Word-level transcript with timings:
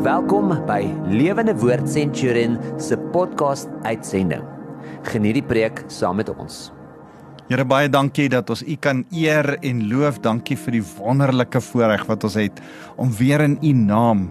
Welkom 0.00 0.48
by 0.64 0.86
Lewende 1.12 1.52
Woord 1.60 1.84
Centurion 1.92 2.54
se 2.80 2.96
podcast 3.12 3.68
uitsending. 3.84 4.40
Geniet 5.04 5.36
die 5.36 5.44
preek 5.44 5.82
saam 5.92 6.16
met 6.16 6.30
ons. 6.32 6.70
Here 7.50 7.66
baie 7.68 7.90
dankie 7.92 8.30
dat 8.32 8.48
ons 8.48 8.62
U 8.64 8.78
kan 8.80 9.02
eer 9.12 9.58
en 9.60 9.82
loof. 9.90 10.22
Dankie 10.24 10.56
vir 10.56 10.78
die 10.78 10.82
wonderlike 10.94 11.60
voorreg 11.68 12.06
wat 12.08 12.24
ons 12.24 12.38
het 12.40 12.64
om 12.96 13.12
weer 13.18 13.44
in 13.44 13.58
U 13.60 13.74
naam 13.76 14.30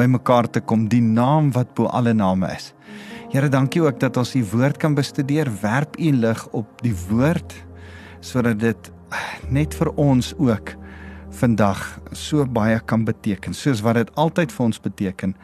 bymekaar 0.00 0.48
te 0.48 0.64
kom, 0.64 0.88
die 0.88 1.04
naam 1.04 1.52
wat 1.52 1.76
bo 1.76 1.92
alle 1.92 2.16
name 2.16 2.48
is. 2.56 2.72
Here, 3.36 3.52
dankie 3.52 3.84
ook 3.84 4.00
dat 4.00 4.16
ons 4.16 4.32
U 4.32 4.40
woord 4.54 4.80
kan 4.80 4.96
bestudeer. 4.96 5.52
Werp 5.60 6.00
U 6.00 6.16
lig 6.24 6.46
op 6.56 6.80
die 6.80 6.96
woord 7.10 7.52
sodat 8.24 8.64
dit 8.64 8.92
net 9.52 9.76
vir 9.76 9.92
ons 10.00 10.32
ook 10.40 10.72
vandag 11.32 11.80
so 12.12 12.44
baie 12.46 12.80
kan 12.86 13.04
beteken 13.04 13.54
soos 13.56 13.80
wat 13.84 13.98
dit 14.00 14.10
altyd 14.20 14.52
vir 14.52 14.64
ons 14.64 14.80
beteken 14.80 15.34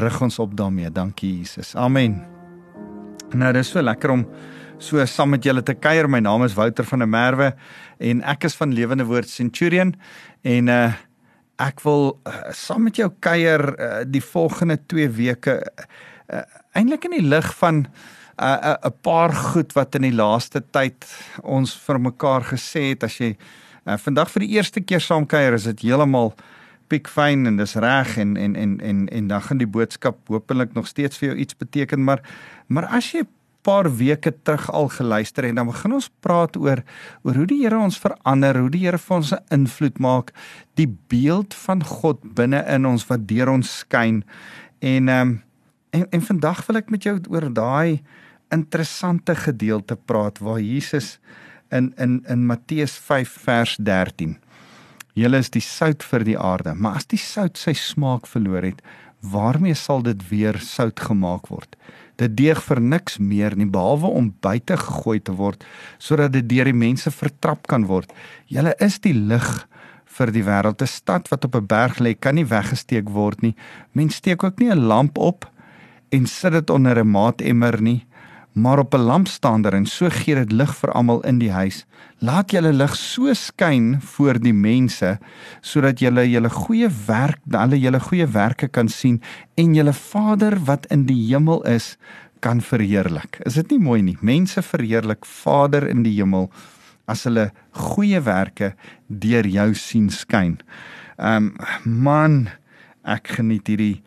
rig 0.00 0.20
ons 0.22 0.38
op 0.38 0.54
daarmee. 0.56 0.90
Dankie 0.90 1.38
Jesus. 1.40 1.74
Amen. 1.74 2.20
Nou 3.34 3.52
dis 3.54 3.70
so 3.72 3.82
lekker 3.82 4.12
om 4.14 4.24
so 4.80 5.04
saam 5.06 5.34
met 5.34 5.44
julle 5.44 5.62
te 5.62 5.74
kuier. 5.74 6.08
My 6.08 6.20
naam 6.22 6.44
is 6.46 6.54
Wouter 6.58 6.86
van 6.86 7.04
der 7.04 7.10
Merwe 7.10 7.52
en 7.98 8.22
ek 8.22 8.46
is 8.48 8.56
van 8.58 8.74
Lewende 8.74 9.06
Woord 9.08 9.30
Centurion 9.30 9.94
en 10.42 10.68
uh 10.68 10.90
ek 11.60 11.82
wil 11.84 12.14
uh, 12.24 12.46
saam 12.56 12.86
met 12.86 12.96
jou 12.96 13.10
kuier 13.20 13.60
uh, 13.60 13.88
die 14.08 14.22
volgende 14.24 14.78
2 14.88 15.10
weke 15.12 15.58
uh, 15.60 16.38
eintlik 16.72 17.04
in 17.10 17.18
die 17.18 17.26
lig 17.26 17.50
van 17.58 17.82
'n 17.82 17.88
uh, 18.40 18.76
'n 18.80 18.88
uh, 18.88 18.92
paar 19.04 19.34
goed 19.34 19.74
wat 19.76 19.94
in 19.94 20.08
die 20.08 20.16
laaste 20.16 20.62
tyd 20.72 21.04
ons 21.42 21.76
vir 21.76 22.00
mekaar 22.00 22.48
gesê 22.48 22.96
het. 22.96 23.04
As 23.04 23.18
jy 23.20 23.36
Uh, 23.86 23.96
vandag 23.96 24.30
vir 24.30 24.46
die 24.46 24.54
eerste 24.56 24.80
keer 24.80 25.00
saam 25.00 25.26
kuier 25.26 25.54
is 25.56 25.64
dit 25.64 25.86
heeltemal 25.88 26.34
piekfyn 26.90 27.46
en 27.46 27.56
dis 27.56 27.76
reg 27.80 28.16
en 28.18 28.36
en 28.36 28.56
en 28.56 28.80
en 28.80 29.08
en 29.08 29.28
dan 29.28 29.42
gaan 29.42 29.58
die 29.58 29.70
boodskap 29.70 30.18
hopelik 30.28 30.74
nog 30.74 30.86
steeds 30.86 31.18
vir 31.18 31.30
jou 31.30 31.36
iets 31.38 31.56
beteken 31.56 32.04
maar 32.04 32.22
maar 32.68 32.88
as 32.90 33.12
jy 33.14 33.24
paar 33.62 33.88
weke 33.96 34.32
terug 34.42 34.70
al 34.72 34.88
geluister 34.88 35.44
en 35.44 35.60
dan 35.60 35.68
begin 35.68 35.96
ons 35.98 36.08
praat 36.24 36.56
oor 36.56 36.82
oor 37.22 37.40
hoe 37.40 37.46
die 37.48 37.60
Here 37.62 37.78
ons 37.78 37.98
verander, 38.00 38.56
hoe 38.60 38.72
die 38.72 38.84
Here 38.86 38.98
vir 38.98 39.16
ons 39.16 39.32
'n 39.32 39.44
invloed 39.50 39.98
maak, 39.98 40.32
die 40.76 40.88
beeld 41.08 41.54
van 41.54 41.84
God 41.84 42.34
binne 42.34 42.64
in 42.66 42.86
ons 42.86 43.06
wat 43.08 43.28
deur 43.28 43.48
ons 43.48 43.78
skyn. 43.78 44.24
En 44.80 45.08
ehm 45.08 45.28
um, 45.28 45.42
en 45.92 46.06
en 46.10 46.22
vandag 46.22 46.66
wil 46.66 46.76
ek 46.76 46.90
met 46.90 47.02
jou 47.02 47.18
oor 47.28 47.52
daai 47.52 48.00
interessante 48.50 49.34
gedeelte 49.34 49.96
praat 49.96 50.38
waar 50.38 50.60
Jesus 50.60 51.18
in 51.70 51.92
in 51.98 52.20
in 52.28 52.46
Matteus 52.46 52.96
5 52.98 53.28
vers 53.44 53.76
13. 53.76 54.36
Julle 55.14 55.40
is 55.42 55.50
die 55.50 55.62
sout 55.64 56.04
vir 56.06 56.24
die 56.24 56.38
aarde, 56.38 56.74
maar 56.74 57.00
as 57.00 57.08
die 57.10 57.18
sout 57.18 57.58
sy 57.58 57.74
smaak 57.74 58.28
verloor 58.30 58.62
het, 58.62 58.82
waarmee 59.20 59.74
sal 59.74 60.02
dit 60.06 60.22
weer 60.30 60.58
sout 60.64 61.00
gemaak 61.00 61.50
word? 61.50 61.76
Dit 62.20 62.36
deeg 62.36 62.60
vir 62.62 62.80
niks 62.80 63.18
meer 63.18 63.56
nie 63.56 63.68
behalwe 63.68 64.12
om 64.20 64.32
buite 64.44 64.76
gegooi 64.76 65.18
te 65.24 65.32
word 65.36 65.64
sodat 65.98 66.34
dit 66.36 66.48
deur 66.48 66.68
die 66.68 66.76
mense 66.76 67.10
vertrap 67.10 67.66
kan 67.68 67.86
word. 67.88 68.12
Julle 68.46 68.74
is 68.80 69.00
die 69.00 69.14
lig 69.16 69.48
vir 70.10 70.32
die 70.34 70.44
wêreld. 70.44 70.82
'n 70.82 70.86
Stad 70.86 71.28
wat 71.30 71.44
op 71.44 71.56
'n 71.56 71.66
berg 71.66 71.98
lê, 71.98 72.14
kan 72.14 72.34
nie 72.34 72.44
weggesteek 72.44 73.08
word 73.08 73.42
nie. 73.42 73.54
Mens 73.92 74.16
steek 74.16 74.44
ook 74.44 74.58
nie 74.58 74.70
'n 74.70 74.86
lamp 74.86 75.18
op 75.18 75.48
en 76.10 76.26
sit 76.26 76.52
dit 76.52 76.70
onder 76.70 76.98
'n 76.98 77.10
maatemmer 77.10 77.80
nie 77.82 78.04
maar 78.52 78.78
op 78.78 78.94
'n 78.94 79.06
lampstander 79.06 79.74
en 79.74 79.86
so 79.86 80.08
gee 80.10 80.34
dit 80.34 80.52
lig 80.52 80.76
vir 80.76 80.92
almal 80.92 81.20
in 81.20 81.38
die 81.38 81.52
huis. 81.52 81.86
Laat 82.18 82.50
julle 82.50 82.72
lig 82.72 82.96
so 82.96 83.32
skyn 83.34 84.00
voor 84.00 84.38
die 84.38 84.52
mense 84.52 85.18
sodat 85.60 85.98
julle 86.00 86.30
julle 86.30 86.50
goeie 86.50 86.90
werk, 87.06 87.38
hulle 87.50 87.80
julle 87.80 88.00
goeie 88.00 88.26
werke 88.26 88.68
kan 88.68 88.88
sien 88.88 89.22
en 89.54 89.74
julle 89.74 89.92
Vader 89.92 90.58
wat 90.64 90.86
in 90.86 91.06
die 91.06 91.26
hemel 91.28 91.62
is 91.62 91.96
kan 92.40 92.60
verheerlik. 92.60 93.40
Is 93.44 93.54
dit 93.54 93.70
nie 93.70 93.78
mooi 93.78 94.02
nie? 94.02 94.16
Mense 94.20 94.62
verheerlik 94.62 95.26
Vader 95.26 95.88
in 95.88 96.02
die 96.02 96.14
hemel 96.16 96.50
as 97.06 97.24
hulle 97.24 97.50
goeie 97.70 98.20
werke 98.20 98.74
deur 99.08 99.46
jou 99.46 99.74
sien 99.74 100.10
skyn. 100.10 100.58
Ehm 101.18 101.50
um, 101.50 101.54
man, 101.84 102.48
ek 103.04 103.36
geniet 103.36 103.68
hierdie 103.68 104.02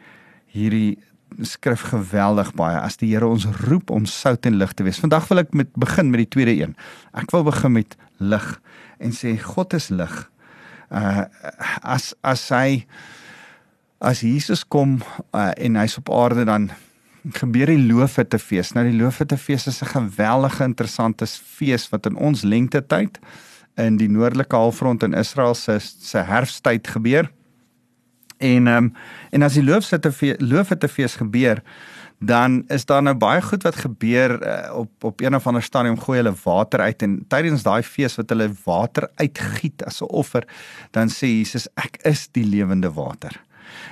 hierdie 0.53 0.97
skrif 1.41 1.81
geweldig 1.91 2.53
baie 2.55 2.79
as 2.79 2.97
die 3.01 3.09
Here 3.13 3.27
ons 3.27 3.45
roep 3.67 3.91
om 3.91 4.05
sout 4.05 4.45
en 4.45 4.57
lig 4.57 4.73
te 4.73 4.83
wees. 4.83 4.99
Vandag 4.99 5.27
wil 5.31 5.43
ek 5.43 5.53
met 5.53 5.71
begin 5.79 6.11
met 6.11 6.23
die 6.23 6.29
tweede 6.35 6.55
een. 6.55 6.75
Ek 7.13 7.31
wil 7.31 7.43
begin 7.43 7.75
met 7.79 7.97
lig 8.19 8.47
en 8.99 9.11
sê 9.15 9.35
God 9.41 9.73
is 9.73 9.89
lig. 9.89 10.13
Uh 10.91 11.25
as 11.81 12.13
as 12.21 12.49
hy 12.53 12.85
as 14.03 14.21
Jesus 14.21 14.63
kom 14.67 14.99
uh, 15.31 15.51
en 15.55 15.79
hy's 15.79 15.97
op 15.97 16.11
aarde 16.11 16.43
dan 16.45 16.69
gebeur 17.39 17.71
die 17.71 17.79
loofete 17.87 18.39
fees. 18.39 18.73
Nou 18.75 18.83
die 18.89 18.97
loofete 18.97 19.37
fees 19.39 19.67
is 19.67 19.81
'n 19.81 19.93
geweldige 19.95 20.63
interessante 20.63 21.25
fees 21.27 21.89
wat 21.89 22.05
in 22.05 22.15
ons 22.15 22.43
lengte 22.43 22.81
tyd 22.81 23.19
in 23.77 23.97
die 23.97 24.09
noordelike 24.09 24.55
halfrond 24.55 25.03
in 25.03 25.13
Israel 25.13 25.55
se 25.55 25.79
se 25.79 26.17
herfsttyd 26.17 26.87
gebeur. 26.87 27.31
En 28.37 28.67
ehm 28.67 28.83
um, 28.83 28.93
en 29.31 29.41
as 29.41 29.53
die 29.53 29.63
loofsitte 29.63 30.11
loofsitte 30.39 30.87
fees 30.87 31.15
gebeur, 31.15 31.61
dan 32.25 32.63
is 32.67 32.85
daar 32.85 33.03
nou 33.03 33.15
baie 33.15 33.41
goed 33.41 33.63
wat 33.63 33.75
gebeur 33.75 34.35
uh, 34.41 34.77
op 34.77 35.03
op 35.03 35.21
een 35.21 35.35
of 35.35 35.47
ander 35.47 35.63
stadium 35.63 35.99
gooi 35.99 36.17
hulle 36.21 36.35
water 36.43 36.79
uit 36.79 37.01
en 37.01 37.25
tydens 37.27 37.63
daai 37.63 37.83
fees 37.83 38.15
wat 38.15 38.29
hulle 38.29 38.51
water 38.65 39.09
uitgiet 39.15 39.83
as 39.83 40.01
'n 40.01 40.05
offer, 40.09 40.47
dan 40.91 41.09
sê 41.09 41.27
Jesus 41.27 41.67
ek 41.75 41.97
is 42.03 42.27
die 42.31 42.45
lewende 42.45 42.93
water. 42.93 43.41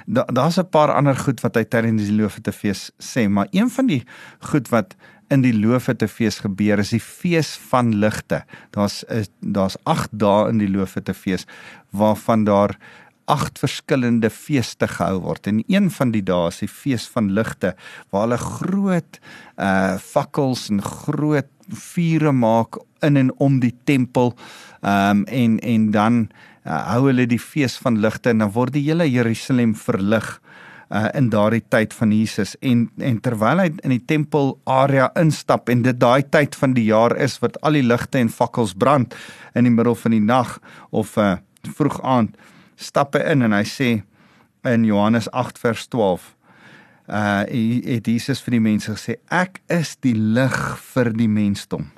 Da, 0.05 0.23
daar's 0.23 0.57
'n 0.57 0.69
paar 0.69 0.93
ander 0.93 1.15
goed 1.15 1.41
wat 1.41 1.55
hy 1.55 1.63
tydens 1.63 2.07
die 2.07 2.15
loofsitte 2.21 2.51
fees 2.51 2.91
sê, 2.99 3.27
maar 3.29 3.47
een 3.51 3.69
van 3.69 3.87
die 3.87 4.03
goed 4.39 4.69
wat 4.69 4.95
in 5.31 5.41
die 5.41 5.53
loofsitte 5.55 6.07
fees 6.07 6.39
gebeur 6.43 6.79
is 6.79 6.89
die 6.89 6.99
fees 6.99 7.55
van 7.69 7.95
ligte. 7.95 8.43
Daar's 8.75 9.03
daar's 9.39 9.77
8 9.83 10.09
dae 10.11 10.49
in 10.49 10.57
die 10.57 10.69
loofsitte 10.69 11.13
fees 11.13 11.45
waarvan 11.89 12.43
daar 12.43 12.77
agt 13.25 13.59
verskillende 13.61 14.29
feeste 14.33 14.87
gehou 14.87 15.21
word 15.25 15.47
en 15.47 15.63
een 15.67 15.89
van 15.93 16.11
die 16.13 16.23
dae 16.25 16.49
is 16.49 16.61
die 16.63 16.69
fees 16.71 17.07
van 17.11 17.31
ligte 17.37 17.73
waar 18.09 18.27
hulle 18.27 18.39
groot 18.41 19.19
uh 19.57 19.97
fakkels 20.01 20.69
en 20.73 20.81
groot 20.81 21.49
vure 21.71 22.31
maak 22.31 22.79
in 23.01 23.17
en 23.17 23.31
om 23.39 23.59
die 23.59 23.73
tempel. 23.85 24.33
Um 24.81 25.25
en 25.25 25.59
en 25.59 25.91
dan 25.91 26.21
uh, 26.65 26.93
hou 26.93 27.07
hulle 27.09 27.27
die 27.29 27.39
fees 27.39 27.77
van 27.81 27.99
ligte 28.01 28.29
en 28.29 28.43
dan 28.43 28.53
word 28.53 28.73
die 28.73 28.85
hele 28.89 29.07
Jerusalem 29.09 29.75
verlig 29.75 30.39
uh 30.91 31.07
in 31.15 31.29
daardie 31.31 31.63
tyd 31.69 31.93
van 31.93 32.11
Jesus. 32.11 32.55
En 32.59 32.89
en 32.99 33.19
terwyl 33.23 33.63
hy 33.63 33.69
in 33.83 33.95
die 33.95 34.05
tempel 34.05 34.57
area 34.65 35.11
instap 35.19 35.69
en 35.69 35.85
dit 35.87 35.99
daai 35.99 36.23
tyd 36.29 36.55
van 36.55 36.75
die 36.77 36.89
jaar 36.89 37.15
is 37.17 37.39
wat 37.43 37.59
al 37.61 37.79
die 37.79 37.85
ligte 37.85 38.19
en 38.19 38.29
fakkels 38.29 38.73
brand 38.73 39.15
in 39.55 39.67
die 39.67 39.73
middel 39.73 39.95
van 39.95 40.17
die 40.17 40.23
nag 40.23 40.59
of 40.89 41.17
uh 41.17 41.37
vroeg 41.77 41.99
aand 42.01 42.37
stappe 42.75 43.21
in 43.23 43.41
en 43.47 43.55
hy 43.55 43.63
sê 43.67 43.89
in 44.67 44.85
Johannes 44.85 45.29
8 45.31 45.59
vers 45.59 45.87
12 45.87 46.35
uh 47.11 47.43
het 47.49 48.07
Jesus 48.07 48.39
vir 48.45 48.55
die 48.55 48.63
mense 48.63 48.91
gesê 48.93 49.17
ek 49.33 49.59
is 49.67 49.95
die 50.05 50.15
lig 50.15 50.59
vir 50.93 51.11
die 51.13 51.27
mensdom. 51.27 51.89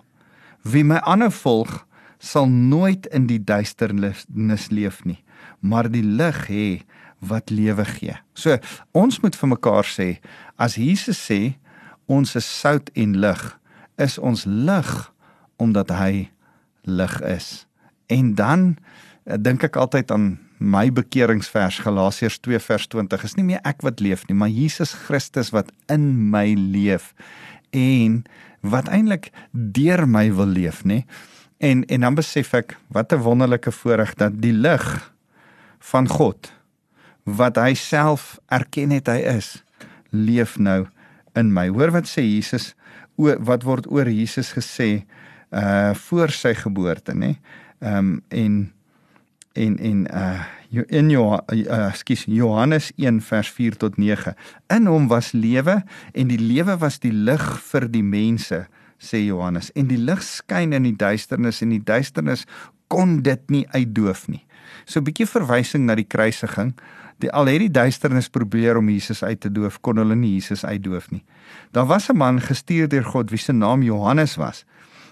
Wie 0.64 0.84
my 0.84 1.02
ander 1.04 1.32
volg 1.32 1.84
sal 2.24 2.48
nooit 2.48 3.06
in 3.12 3.28
die 3.28 3.42
duisternis 3.44 4.26
leef 4.72 5.04
nie 5.06 5.20
maar 5.64 5.88
die 5.92 6.04
lig 6.04 6.40
hê 6.52 6.68
wat 7.24 7.50
lewe 7.50 7.86
gee. 7.88 8.16
So 8.36 8.58
ons 8.92 9.22
moet 9.24 9.36
vir 9.40 9.52
mekaar 9.56 9.88
sê 9.88 10.08
as 10.60 10.76
Jesus 10.76 11.20
sê 11.24 11.56
ons 12.12 12.36
is 12.36 12.48
sout 12.48 12.92
en 13.00 13.16
lig 13.24 13.44
is 14.02 14.18
ons 14.20 14.44
lig 14.46 14.92
omdat 15.62 15.94
hy 15.96 16.28
lig 16.84 17.14
is. 17.24 17.66
En 18.12 18.34
dan 18.36 18.74
uh, 19.24 19.38
dink 19.40 19.64
ek 19.64 19.80
altyd 19.80 20.12
aan 20.12 20.34
my 20.64 20.88
bekeringsvers 20.96 21.82
Galasiërs 21.84 22.40
2 22.40 22.60
vers 22.64 22.88
20 22.88 23.24
is 23.28 23.36
nie 23.36 23.46
meer 23.48 23.62
ek 23.68 23.84
wat 23.84 24.00
leef 24.04 24.24
nie, 24.30 24.38
maar 24.38 24.52
Jesus 24.52 24.94
Christus 25.06 25.52
wat 25.52 25.72
in 25.92 26.32
my 26.32 26.54
leef 26.56 27.12
en 27.76 28.22
wat 28.64 28.88
eintlik 28.88 29.32
deur 29.52 30.06
my 30.08 30.30
wil 30.32 30.54
leef, 30.56 30.84
nê? 30.88 31.04
En 31.60 31.84
en 31.92 32.08
dan 32.08 32.16
besef 32.16 32.54
ek 32.56 32.78
wat 32.96 33.12
'n 33.12 33.24
wonderlike 33.28 33.72
voorreg 33.72 34.16
dat 34.16 34.40
die 34.42 34.56
lig 34.56 35.12
van 35.80 36.08
God 36.08 36.52
wat 37.24 37.56
hy 37.56 37.74
self 37.74 38.40
erken 38.48 38.92
het 38.92 39.08
hy 39.08 39.20
is, 39.40 39.64
leef 40.12 40.58
nou 40.60 40.88
in 41.36 41.54
my. 41.54 41.68
Hoor 41.68 41.92
wat 41.92 42.08
sê 42.08 42.24
Jesus 42.24 42.76
o 43.16 43.36
wat 43.40 43.64
word 43.64 43.88
oor 43.92 44.08
Jesus 44.08 44.54
gesê 44.54 45.04
uh 45.52 45.94
voor 45.94 46.32
sy 46.32 46.54
geboorte, 46.54 47.14
nê? 47.14 47.36
Ehm 47.82 47.98
um, 47.98 48.24
en 48.30 48.72
en 49.54 49.78
en 49.78 50.08
uh 50.14 50.42
in 50.74 51.10
jou 51.10 51.28
uh, 51.30 51.94
skus 51.94 52.24
Johannes 52.26 52.92
1 52.98 53.20
vers 53.22 53.50
4 53.50 53.76
tot 53.78 53.98
9 54.02 54.34
in 54.74 54.88
hom 54.90 55.06
was 55.08 55.32
lewe 55.32 55.84
en 56.14 56.28
die 56.32 56.40
lewe 56.42 56.78
was 56.82 56.98
die 57.00 57.14
lig 57.14 57.44
vir 57.70 57.86
die 57.94 58.02
mense 58.02 58.64
sê 58.98 59.22
Johannes 59.22 59.70
en 59.78 59.92
die 59.92 60.00
lig 60.02 60.24
skyn 60.26 60.74
in 60.74 60.88
die 60.88 60.96
duisternis 60.98 61.62
en 61.62 61.76
die 61.76 61.84
duisternis 61.84 62.48
kon 62.94 63.22
dit 63.26 63.42
nie 63.50 63.64
uitdoof 63.74 64.28
nie. 64.30 64.44
So 64.86 65.00
'n 65.00 65.08
bietjie 65.08 65.28
verwysing 65.28 65.86
na 65.86 65.96
die 65.96 66.08
kruisiging. 66.08 66.74
Die 67.20 67.32
al 67.32 67.48
het 67.48 67.60
die 67.60 67.72
duisternis 67.72 68.30
probeer 68.30 68.78
om 68.78 68.90
Jesus 68.90 69.24
uit 69.24 69.40
te 69.40 69.52
doof, 69.52 69.80
kon 69.82 69.98
hulle 69.98 70.16
nie 70.16 70.34
Jesus 70.34 70.66
uitdoof 70.66 71.12
nie. 71.12 71.24
Daar 71.72 71.86
was 71.86 72.10
'n 72.10 72.18
man 72.18 72.42
gestuur 72.42 72.88
deur 72.88 73.04
God 73.04 73.30
wie 73.30 73.40
se 73.40 73.54
naam 73.54 73.84
Johannes 73.84 74.36
was. 74.36 74.66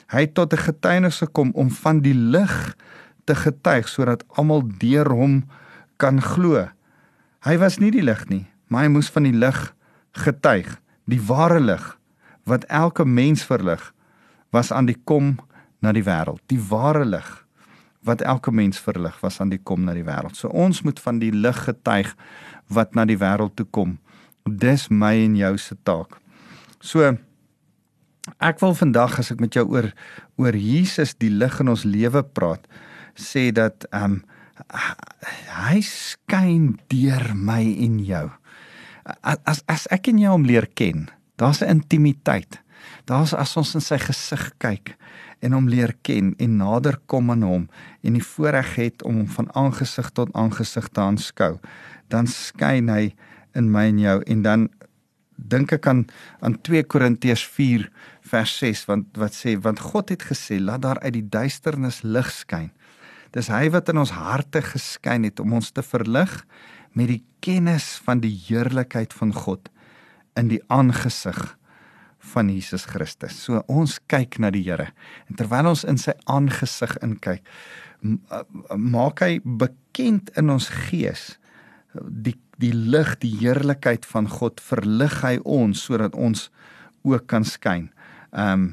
Hy 0.08 0.22
het 0.22 0.34
tot 0.34 0.54
'n 0.54 0.58
getuienis 0.58 1.18
gekom 1.18 1.52
om 1.54 1.70
van 1.70 2.02
die 2.02 2.14
lig 2.14 2.76
te 3.32 3.38
getuig 3.40 3.88
sodat 3.88 4.26
almal 4.36 4.66
deur 4.82 5.08
hom 5.16 5.42
kan 6.02 6.20
glo. 6.22 6.68
Hy 7.48 7.56
was 7.62 7.80
nie 7.80 7.94
die 7.94 8.04
lig 8.04 8.26
nie, 8.30 8.44
maar 8.68 8.86
hy 8.86 8.92
moes 8.92 9.12
van 9.14 9.26
die 9.30 9.36
lig 9.36 9.60
getuig, 10.20 10.68
die 11.08 11.22
ware 11.30 11.62
lig 11.64 11.86
wat 12.50 12.66
elke 12.68 13.06
mens 13.06 13.46
verlig 13.48 13.82
was 14.52 14.72
aan 14.76 14.90
die 14.90 14.98
kom 15.08 15.38
na 15.82 15.94
die 15.96 16.04
wêreld. 16.04 16.42
Die 16.52 16.60
ware 16.60 17.06
lig 17.08 17.30
wat 18.06 18.24
elke 18.26 18.52
mens 18.52 18.82
verlig 18.82 19.16
was 19.22 19.40
aan 19.42 19.52
die 19.54 19.62
kom 19.62 19.86
na 19.86 19.94
die 19.94 20.06
wêreld. 20.06 20.36
So 20.36 20.50
ons 20.50 20.82
moet 20.84 21.00
van 21.00 21.22
die 21.22 21.32
lig 21.32 21.58
getuig 21.68 22.12
wat 22.74 22.96
na 22.98 23.06
die 23.06 23.20
wêreld 23.22 23.56
toe 23.56 23.68
kom. 23.70 24.00
Dis 24.46 24.90
my 24.90 25.14
en 25.22 25.38
jou 25.38 25.54
se 25.62 25.78
taak. 25.86 26.18
So 26.82 27.14
ek 28.42 28.62
wil 28.62 28.74
vandag 28.78 29.20
as 29.22 29.32
ek 29.34 29.42
met 29.42 29.56
jou 29.58 29.68
oor 29.70 29.92
oor 30.42 30.58
Jesus 30.58 31.14
die 31.22 31.30
lig 31.30 31.60
in 31.62 31.70
ons 31.70 31.86
lewe 31.86 32.24
praat, 32.26 32.66
sê 33.16 33.52
dat 33.52 33.86
ehm 33.92 34.22
um, 34.22 34.24
hy 35.68 35.80
skyn 35.82 36.78
deur 36.92 37.32
my 37.34 37.64
en 37.86 37.98
jou. 38.06 38.28
As 39.26 39.64
as 39.66 39.88
ek 39.92 40.12
en 40.12 40.20
jy 40.22 40.30
hom 40.30 40.46
leer 40.46 40.68
ken, 40.78 41.10
daar's 41.38 41.62
'n 41.62 41.82
intimiteit. 41.82 42.62
Daar's 43.06 43.34
as 43.34 43.58
ons 43.58 43.76
in 43.76 43.82
sy 43.82 43.98
gesig 43.98 44.52
kyk 44.58 44.96
en 45.42 45.54
hom 45.54 45.70
leer 45.70 45.94
ken 46.06 46.36
en 46.38 46.58
nader 46.58 47.00
kom 47.06 47.32
aan 47.32 47.42
hom 47.46 47.64
en 48.06 48.14
die 48.14 48.24
voorreg 48.24 48.76
het 48.76 49.04
om 49.04 49.16
hom 49.22 49.28
van 49.28 49.50
aangesig 49.58 50.10
tot 50.18 50.30
aangesig 50.38 50.88
te 50.94 51.02
aanskou, 51.02 51.60
dan 52.10 52.28
skyn 52.28 52.90
hy 52.90 53.14
in 53.58 53.72
my 53.74 53.88
en 53.90 54.00
jou 54.00 54.18
en 54.28 54.42
dan 54.46 54.70
dink 55.36 55.74
ek 55.74 55.88
aan 55.90 56.06
aan 56.46 56.58
2 56.62 56.84
Korintiërs 56.84 57.44
4 57.58 57.88
vers 58.34 58.54
6 58.62 58.86
want 58.90 59.18
wat 59.18 59.34
sê 59.34 59.58
want 59.58 59.82
God 59.92 60.14
het 60.14 60.28
gesê 60.30 60.60
laat 60.62 60.86
daar 60.86 61.02
uit 61.02 61.14
die 61.18 61.30
duisternis 61.30 62.02
lig 62.04 62.30
skyn. 62.32 62.70
Dis 63.36 63.48
hy 63.52 63.70
wat 63.72 63.90
in 63.92 64.02
ons 64.02 64.14
harte 64.16 64.64
geskyn 64.66 65.24
het 65.28 65.40
om 65.40 65.54
ons 65.60 65.72
te 65.72 65.84
verlig 65.86 66.34
met 66.98 67.08
die 67.08 67.22
kennis 67.44 67.96
van 68.04 68.20
die 68.24 68.34
heerlikheid 68.48 69.14
van 69.16 69.32
God 69.36 69.72
in 70.40 70.52
die 70.52 70.62
aangesig 70.72 71.40
van 72.32 72.52
Jesus 72.52 72.86
Christus. 72.86 73.38
So 73.40 73.64
ons 73.72 73.98
kyk 74.12 74.38
na 74.40 74.52
die 74.54 74.64
Here 74.68 74.92
en 75.30 75.40
terwyl 75.40 75.72
ons 75.72 75.86
in 75.88 76.00
sy 76.02 76.14
aangesig 76.30 76.94
inkyk, 77.06 77.42
maak 78.76 79.24
hy 79.24 79.40
bekend 79.46 80.32
in 80.40 80.52
ons 80.54 80.70
gees 80.90 81.36
die 81.94 82.38
die 82.62 82.76
lig, 82.76 83.16
die 83.24 83.34
heerlikheid 83.40 84.04
van 84.06 84.28
God 84.30 84.60
verlig 84.62 85.16
hy 85.24 85.40
ons 85.50 85.80
sodat 85.88 86.14
ons 86.14 86.50
ook 87.02 87.26
kan 87.32 87.48
skyn. 87.48 87.90
Ehm 88.32 88.54
um, 88.54 88.70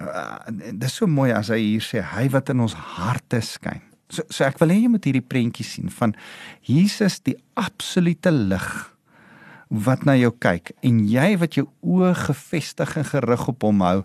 uh, 0.00 0.38
dit 0.56 0.88
is 0.88 0.96
so 0.98 1.08
mooi 1.10 1.32
as 1.34 1.50
hy 1.54 1.60
hier 1.62 1.84
sê 1.84 2.02
hy 2.14 2.26
wat 2.34 2.52
in 2.52 2.64
ons 2.64 2.76
harte 2.96 3.40
skyn. 3.44 3.82
So 4.12 4.26
so 4.30 4.46
ek 4.46 4.60
wil 4.62 4.74
hê 4.74 4.82
jy 4.82 4.92
moet 4.92 5.08
hierdie 5.08 5.24
prentjie 5.24 5.66
sien 5.66 5.90
van 5.90 6.14
Jesus 6.66 7.18
die 7.26 7.36
absolute 7.58 8.30
lig 8.34 8.68
wat 9.66 10.04
na 10.06 10.14
jou 10.14 10.30
kyk 10.30 10.70
en 10.86 11.00
jy 11.10 11.32
wat 11.40 11.56
jou 11.58 11.66
oë 11.82 12.12
gefestig 12.28 12.92
en 13.00 13.06
gerig 13.08 13.48
op 13.50 13.64
hom 13.66 13.82
hou 13.82 13.96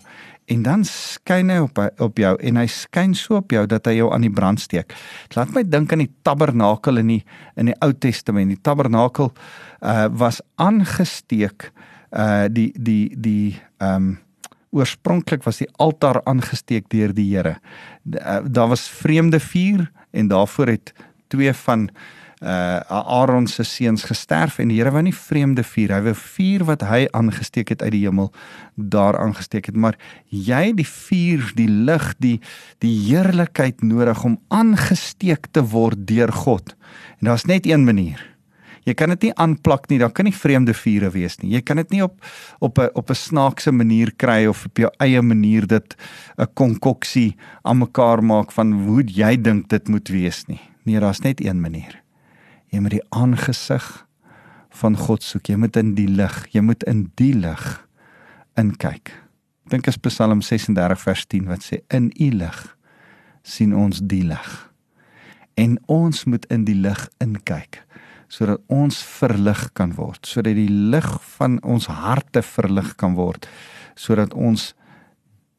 en 0.50 0.64
dan 0.66 0.82
skyn 0.88 1.52
hy 1.54 1.60
op 1.62 1.78
op 2.02 2.18
jou 2.18 2.32
en 2.34 2.58
hy 2.58 2.66
skyn 2.70 3.14
so 3.14 3.38
op 3.38 3.54
jou 3.54 3.62
dat 3.70 3.86
hy 3.86 3.94
jou 4.00 4.08
aan 4.12 4.26
die 4.26 4.32
brand 4.32 4.60
steek. 4.60 4.90
Dit 5.28 5.38
laat 5.38 5.54
my 5.54 5.62
dink 5.62 5.94
aan 5.94 6.02
die 6.02 6.10
tabernakel 6.26 6.98
in 7.02 7.14
die 7.14 7.22
in 7.60 7.70
die 7.70 7.78
Ou 7.84 7.92
Testament. 7.94 8.50
Die 8.50 8.60
tabernakel 8.60 9.30
uh 9.80 10.08
was 10.10 10.42
aangesteek 10.58 11.70
uh 12.10 12.50
die 12.50 12.72
die 12.74 13.14
die 13.14 13.54
ehm 13.78 14.12
um, 14.12 14.12
oorspronklik 14.72 15.44
was 15.46 15.60
die 15.62 15.68
altaar 15.82 16.20
aangesteek 16.24 16.88
deur 16.92 17.12
die 17.14 17.28
Here. 17.30 17.58
Uh, 18.08 18.40
daar 18.48 18.72
was 18.72 18.88
vreemde 18.88 19.40
vuur 19.40 19.90
en 20.10 20.28
daarvoor 20.28 20.66
het 20.66 20.92
twee 21.28 21.52
van 21.52 21.90
uh 22.42 22.80
Aaron 22.90 23.46
se 23.46 23.62
seuns 23.62 24.02
gesterf 24.02 24.58
en 24.58 24.72
die 24.72 24.80
Here 24.80 24.90
wou 24.90 25.02
nie 25.06 25.14
vreemde 25.14 25.62
vuur, 25.62 25.92
hy 25.94 26.00
wou 26.08 26.14
vuur 26.18 26.64
wat 26.66 26.82
hy 26.88 27.04
aangesteek 27.14 27.70
het 27.70 27.84
uit 27.84 27.92
die 27.94 28.02
hemel 28.02 28.32
daar 28.74 29.14
aangesteek 29.20 29.70
het, 29.70 29.78
maar 29.78 29.94
jy 30.26 30.72
die 30.74 30.88
vuur, 30.88 31.52
die 31.54 31.68
lig, 31.70 32.08
die 32.18 32.40
die 32.82 32.96
heerlikheid 33.06 33.86
nodig 33.86 34.24
om 34.26 34.40
aangesteek 34.50 35.52
te 35.54 35.62
word 35.62 36.02
deur 36.08 36.34
God. 36.34 36.74
En 37.20 37.30
daar's 37.30 37.46
net 37.46 37.66
een 37.66 37.86
manier. 37.86 38.31
Jy 38.82 38.94
kan 38.98 39.12
dit 39.14 39.28
nie 39.28 39.34
aanplak 39.38 39.86
nie, 39.90 40.00
dan 40.02 40.10
kan 40.14 40.26
nie 40.26 40.34
vreemde 40.34 40.74
vure 40.74 41.12
wees 41.14 41.38
nie. 41.38 41.52
Jy 41.54 41.60
kan 41.66 41.78
dit 41.78 41.92
nie 41.94 42.02
op 42.02 42.18
op 42.58 42.78
'n 42.78 42.90
op 42.94 43.10
'n 43.10 43.14
snaakse 43.14 43.72
manier 43.72 44.12
kry 44.16 44.46
of 44.46 44.66
op 44.66 44.76
jou 44.76 44.90
eie 44.98 45.22
manier 45.22 45.66
dit 45.66 45.96
'n 46.38 46.46
konkoksie 46.54 47.36
aan 47.62 47.78
mekaar 47.78 48.24
maak 48.24 48.52
van 48.52 48.72
hoe 48.72 49.02
jy 49.04 49.36
dink 49.36 49.68
dit 49.68 49.88
moet 49.88 50.08
wees 50.08 50.46
nie. 50.46 50.60
Nee, 50.84 51.00
daar's 51.00 51.20
net 51.20 51.40
een 51.40 51.60
manier. 51.60 52.02
Jy 52.66 52.80
moet 52.80 52.90
die 52.90 53.08
aangesig 53.10 54.06
van 54.70 54.96
God 54.96 55.22
soek. 55.22 55.46
Jy 55.46 55.56
moet 55.56 55.76
in 55.76 55.94
die 55.94 56.08
lig, 56.08 56.46
jy 56.50 56.60
moet 56.60 56.82
in 56.82 57.10
die 57.14 57.34
lig 57.34 57.88
inkyk. 58.56 59.12
Dink 59.68 59.88
as 59.88 59.96
Psalm 59.96 60.40
36 60.40 61.00
vers 61.00 61.26
10 61.26 61.46
wat 61.46 61.62
sê 61.62 61.82
in 61.88 62.12
u 62.18 62.30
lig 62.30 62.76
sien 63.42 63.74
ons 63.74 64.00
die 64.04 64.24
lig. 64.24 64.72
En 65.54 65.78
ons 65.86 66.24
moet 66.24 66.46
in 66.46 66.64
die 66.64 66.74
lig 66.74 67.08
inkyk 67.18 67.84
sodat 68.32 68.62
ons 68.72 68.96
verlig 69.20 69.66
kan 69.76 69.92
word, 69.98 70.24
sodat 70.24 70.56
die 70.56 70.70
lig 70.70 71.08
van 71.36 71.58
ons 71.60 71.90
harte 71.92 72.40
verlig 72.44 72.94
kan 73.00 73.16
word, 73.18 73.48
sodat 73.98 74.32
ons 74.32 74.70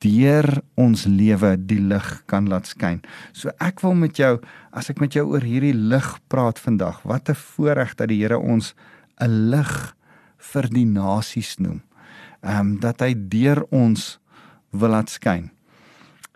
deur 0.04 0.50
ons 0.76 1.06
lewe 1.08 1.54
die 1.70 1.80
lig 1.80 2.08
kan 2.28 2.50
laat 2.52 2.68
skyn. 2.68 3.00
So 3.32 3.54
ek 3.64 3.84
wil 3.86 3.94
met 3.96 4.18
jou 4.20 4.36
as 4.76 4.90
ek 4.92 5.00
met 5.04 5.16
jou 5.16 5.28
oor 5.32 5.46
hierdie 5.46 5.76
lig 5.76 6.10
praat 6.34 6.60
vandag, 6.60 7.04
wat 7.06 7.30
'n 7.30 7.38
voorreg 7.38 7.96
dat 7.96 8.10
die 8.10 8.20
Here 8.20 8.40
ons 8.40 8.74
'n 9.22 9.50
lig 9.52 9.96
vir 10.38 10.68
die 10.68 10.86
nasies 10.86 11.60
noem. 11.60 11.82
Ehm 12.44 12.60
um, 12.60 12.80
dat 12.80 13.00
hy 13.00 13.14
deur 13.16 13.64
ons 13.72 14.20
wil 14.72 14.90
laat 14.90 15.10
skyn. 15.10 15.52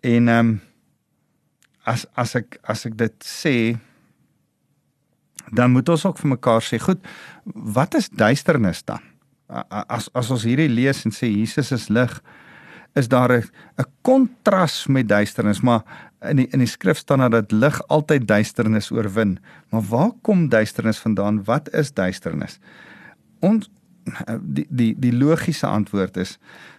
En 0.03 0.29
ehm 0.29 0.39
um, 0.39 0.61
as 1.83 2.05
as 2.15 2.35
ek 2.35 2.59
as 2.63 2.85
ek 2.85 2.97
dit 2.97 3.15
sê 3.23 3.79
dan 5.51 5.71
moet 5.71 5.89
ons 5.89 6.05
ook 6.05 6.17
vir 6.19 6.33
mekaar 6.35 6.61
sê, 6.61 6.79
goed, 6.79 6.99
wat 7.45 7.95
is 7.95 8.09
duisternis 8.09 8.83
dan? 8.83 9.03
As 9.69 10.09
as 10.13 10.31
ons 10.31 10.43
hierdie 10.43 10.69
lees 10.69 11.05
en 11.07 11.13
sê 11.15 11.29
Jesus 11.31 11.71
is 11.71 11.87
lig, 11.87 12.11
is 12.95 13.07
daar 13.07 13.31
'n 13.31 13.43
'n 13.77 13.85
kontras 14.01 14.87
met 14.87 15.07
duisternis, 15.07 15.61
maar 15.61 15.83
in 16.21 16.35
die 16.35 16.47
in 16.51 16.59
die 16.59 16.67
skrif 16.67 16.97
staan 16.97 17.31
dat 17.31 17.51
lig 17.51 17.87
altyd 17.87 18.27
duisternis 18.27 18.91
oorwin. 18.91 19.39
Maar 19.69 19.81
waar 19.81 20.11
kom 20.21 20.49
duisternis 20.49 20.97
vandaan? 20.97 21.43
Wat 21.43 21.69
is 21.73 21.93
duisternis? 21.93 22.59
Ons 23.39 23.69
die 24.41 24.67
die 24.69 24.95
die 24.99 25.13
logiese 25.13 25.67
antwoord 25.67 26.17
is 26.17 26.37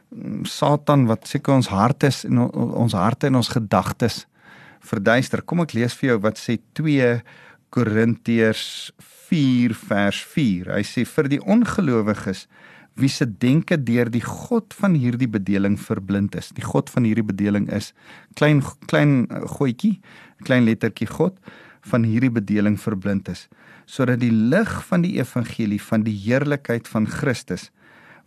mm, 0.08 0.44
Satan 0.44 1.06
wat 1.06 1.28
seker 1.28 1.54
ons 1.54 1.68
harte 1.68 2.06
is 2.06 2.24
en 2.24 2.38
ons 2.52 2.92
harte 2.92 3.26
en 3.26 3.34
ons 3.34 3.48
gedagtes 3.48 4.26
verduister. 4.80 5.42
Kom 5.42 5.60
ek 5.60 5.72
lees 5.72 5.94
vir 5.94 6.10
jou 6.10 6.18
wat 6.24 6.38
sê 6.38 6.58
2 6.72 7.22
Korintiërs 7.74 8.92
4 9.28 9.74
vers 9.76 10.22
4. 10.32 10.72
Hy 10.72 10.84
sê 10.86 11.04
vir 11.08 11.30
die 11.34 11.40
ongelowiges 11.44 12.46
wie 12.98 13.10
se 13.12 13.28
denke 13.28 13.76
deur 13.78 14.08
die 14.10 14.24
god 14.24 14.74
van 14.74 14.96
hierdie 14.98 15.28
bedeling 15.30 15.76
verblind 15.78 16.34
is. 16.34 16.50
Die 16.56 16.64
god 16.66 16.90
van 16.90 17.06
hierdie 17.06 17.26
bedeling 17.26 17.68
is 17.70 17.92
klein 18.40 18.64
klein 18.90 19.28
eh, 19.30 19.44
goetjie, 19.58 19.98
klein 20.42 20.66
lettertjie 20.66 21.10
god 21.10 21.38
van 21.88 22.04
hierdie 22.08 22.32
bedeling 22.32 22.78
verblind 22.80 23.28
is 23.30 23.46
sodat 23.88 24.20
die 24.20 24.32
lig 24.32 24.68
van 24.84 25.00
die 25.00 25.14
evangelie 25.16 25.80
van 25.80 26.02
die 26.04 26.16
heerlikheid 26.26 26.88
van 26.92 27.06
Christus 27.08 27.70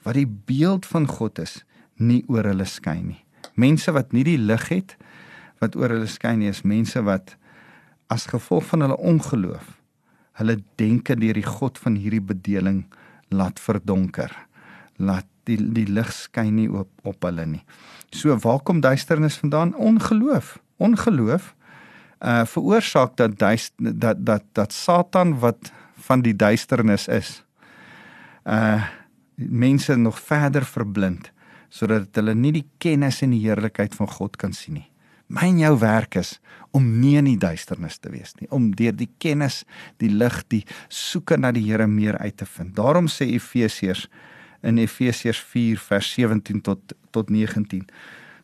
wat 0.01 0.17
die 0.17 0.25
beeld 0.25 0.87
van 0.89 1.05
God 1.05 1.37
is 1.43 1.59
nie 2.01 2.23
oor 2.25 2.47
hulle 2.49 2.65
skyn 2.65 3.11
nie. 3.11 3.19
Mense 3.53 3.93
wat 3.93 4.15
nie 4.15 4.25
die 4.25 4.39
lig 4.41 4.65
het 4.71 4.95
wat 5.61 5.77
oor 5.77 5.93
hulle 5.93 6.09
skyn 6.09 6.41
nie 6.41 6.49
is 6.49 6.63
mense 6.65 7.03
wat 7.05 7.35
as 8.11 8.27
gevolg 8.31 8.67
van 8.73 8.85
hulle 8.85 8.99
ongeloof 9.13 9.77
hulle 10.39 10.57
denke 10.81 11.15
deur 11.19 11.37
die 11.37 11.47
god 11.47 11.79
van 11.79 11.97
hierdie 11.99 12.23
bedeling 12.33 12.85
laat 13.31 13.59
verdonker 13.59 14.33
laat 15.01 15.27
die 15.49 15.57
die 15.57 15.87
lig 15.89 16.11
skyn 16.13 16.53
nie 16.55 16.69
op 16.69 16.89
op 17.07 17.25
hulle 17.25 17.45
nie. 17.49 17.63
So 18.13 18.35
waar 18.43 18.61
kom 18.61 18.81
duisternis 18.81 19.39
vandaan? 19.41 19.75
Ongeloof. 19.75 20.59
Ongeloof 20.77 21.55
uh 22.21 22.45
veroorsaak 22.45 23.15
dat 23.17 23.39
duist, 23.39 23.73
dat 23.77 24.25
dat 24.25 24.43
dat 24.53 24.73
Satan 24.73 25.39
wat 25.39 25.71
van 26.05 26.21
die 26.21 26.35
duisternis 26.35 27.07
is 27.07 27.43
uh 28.45 28.83
mense 29.35 29.95
nog 29.95 30.19
verder 30.19 30.65
verblind 30.65 31.31
sodat 31.69 32.15
hulle 32.15 32.35
nie 32.35 32.51
die 32.51 32.67
kennis 32.77 33.21
en 33.21 33.31
die 33.31 33.41
heerlikheid 33.41 33.95
van 33.95 34.07
God 34.07 34.35
kan 34.35 34.53
sien 34.53 34.73
nie. 34.73 34.90
My 35.31 35.47
en 35.47 35.61
jou 35.61 35.75
werk 35.79 36.17
is 36.19 36.35
om 36.75 36.87
nie 36.99 37.15
in 37.19 37.27
die 37.29 37.39
duisternis 37.39 37.97
te 38.03 38.11
wees 38.11 38.33
nie, 38.39 38.49
om 38.51 38.69
deur 38.75 38.95
die 38.95 39.09
kennis, 39.23 39.61
die 40.03 40.09
lig, 40.11 40.37
die 40.51 40.63
soeke 40.91 41.37
na 41.39 41.53
die 41.55 41.63
Here 41.67 41.87
meer 41.87 42.17
uit 42.19 42.37
te 42.39 42.47
vind. 42.47 42.73
Daarom 42.75 43.07
sê 43.11 43.29
Efesiërs 43.31 44.07
in 44.67 44.79
Efesiërs 44.79 45.39
4 45.53 45.79
vers 45.79 46.11
17 46.15 46.61
tot 46.67 46.95
tot 47.11 47.31
19. 47.31 47.87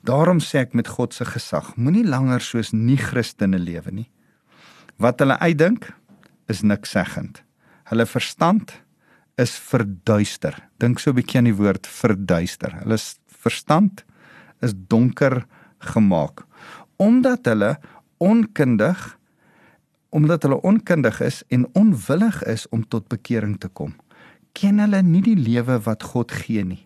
Daarom 0.07 0.41
sê 0.43 0.63
ek 0.65 0.73
met 0.75 0.89
God 0.91 1.15
se 1.15 1.27
gesag, 1.27 1.73
moenie 1.79 2.03
langer 2.07 2.43
soos 2.43 2.73
nie-Christene 2.75 3.59
lewe 3.59 3.93
nie. 4.01 4.09
Wat 4.99 5.19
hulle 5.23 5.37
uitdink 5.39 5.87
is 6.51 6.63
niks 6.67 6.95
seggend. 6.95 7.43
Hulle 7.91 8.07
verstand 8.07 8.73
is 9.39 9.55
verduister. 9.59 10.55
Dink 10.79 10.99
so 10.99 11.11
'n 11.11 11.19
bietjie 11.19 11.39
aan 11.39 11.51
die 11.51 11.55
woord 11.55 11.87
verduister. 11.87 12.73
Hulle 12.83 12.97
verstand 13.27 14.03
is 14.61 14.73
donker 14.73 15.45
gemaak 15.79 16.47
omdat 16.97 17.45
hulle 17.45 17.77
onkundig 18.17 19.17
omdat 20.09 20.43
hulle 20.43 20.61
onkundig 20.61 21.19
is 21.21 21.43
en 21.53 21.67
onwillig 21.73 22.43
is 22.43 22.65
om 22.69 22.87
tot 22.87 23.07
bekering 23.11 23.57
te 23.59 23.67
kom. 23.67 23.93
Ken 24.55 24.79
hulle 24.79 25.01
nie 25.03 25.21
die 25.21 25.37
lewe 25.37 25.75
wat 25.85 26.05
God 26.13 26.31
gee 26.31 26.63
nie. 26.65 26.83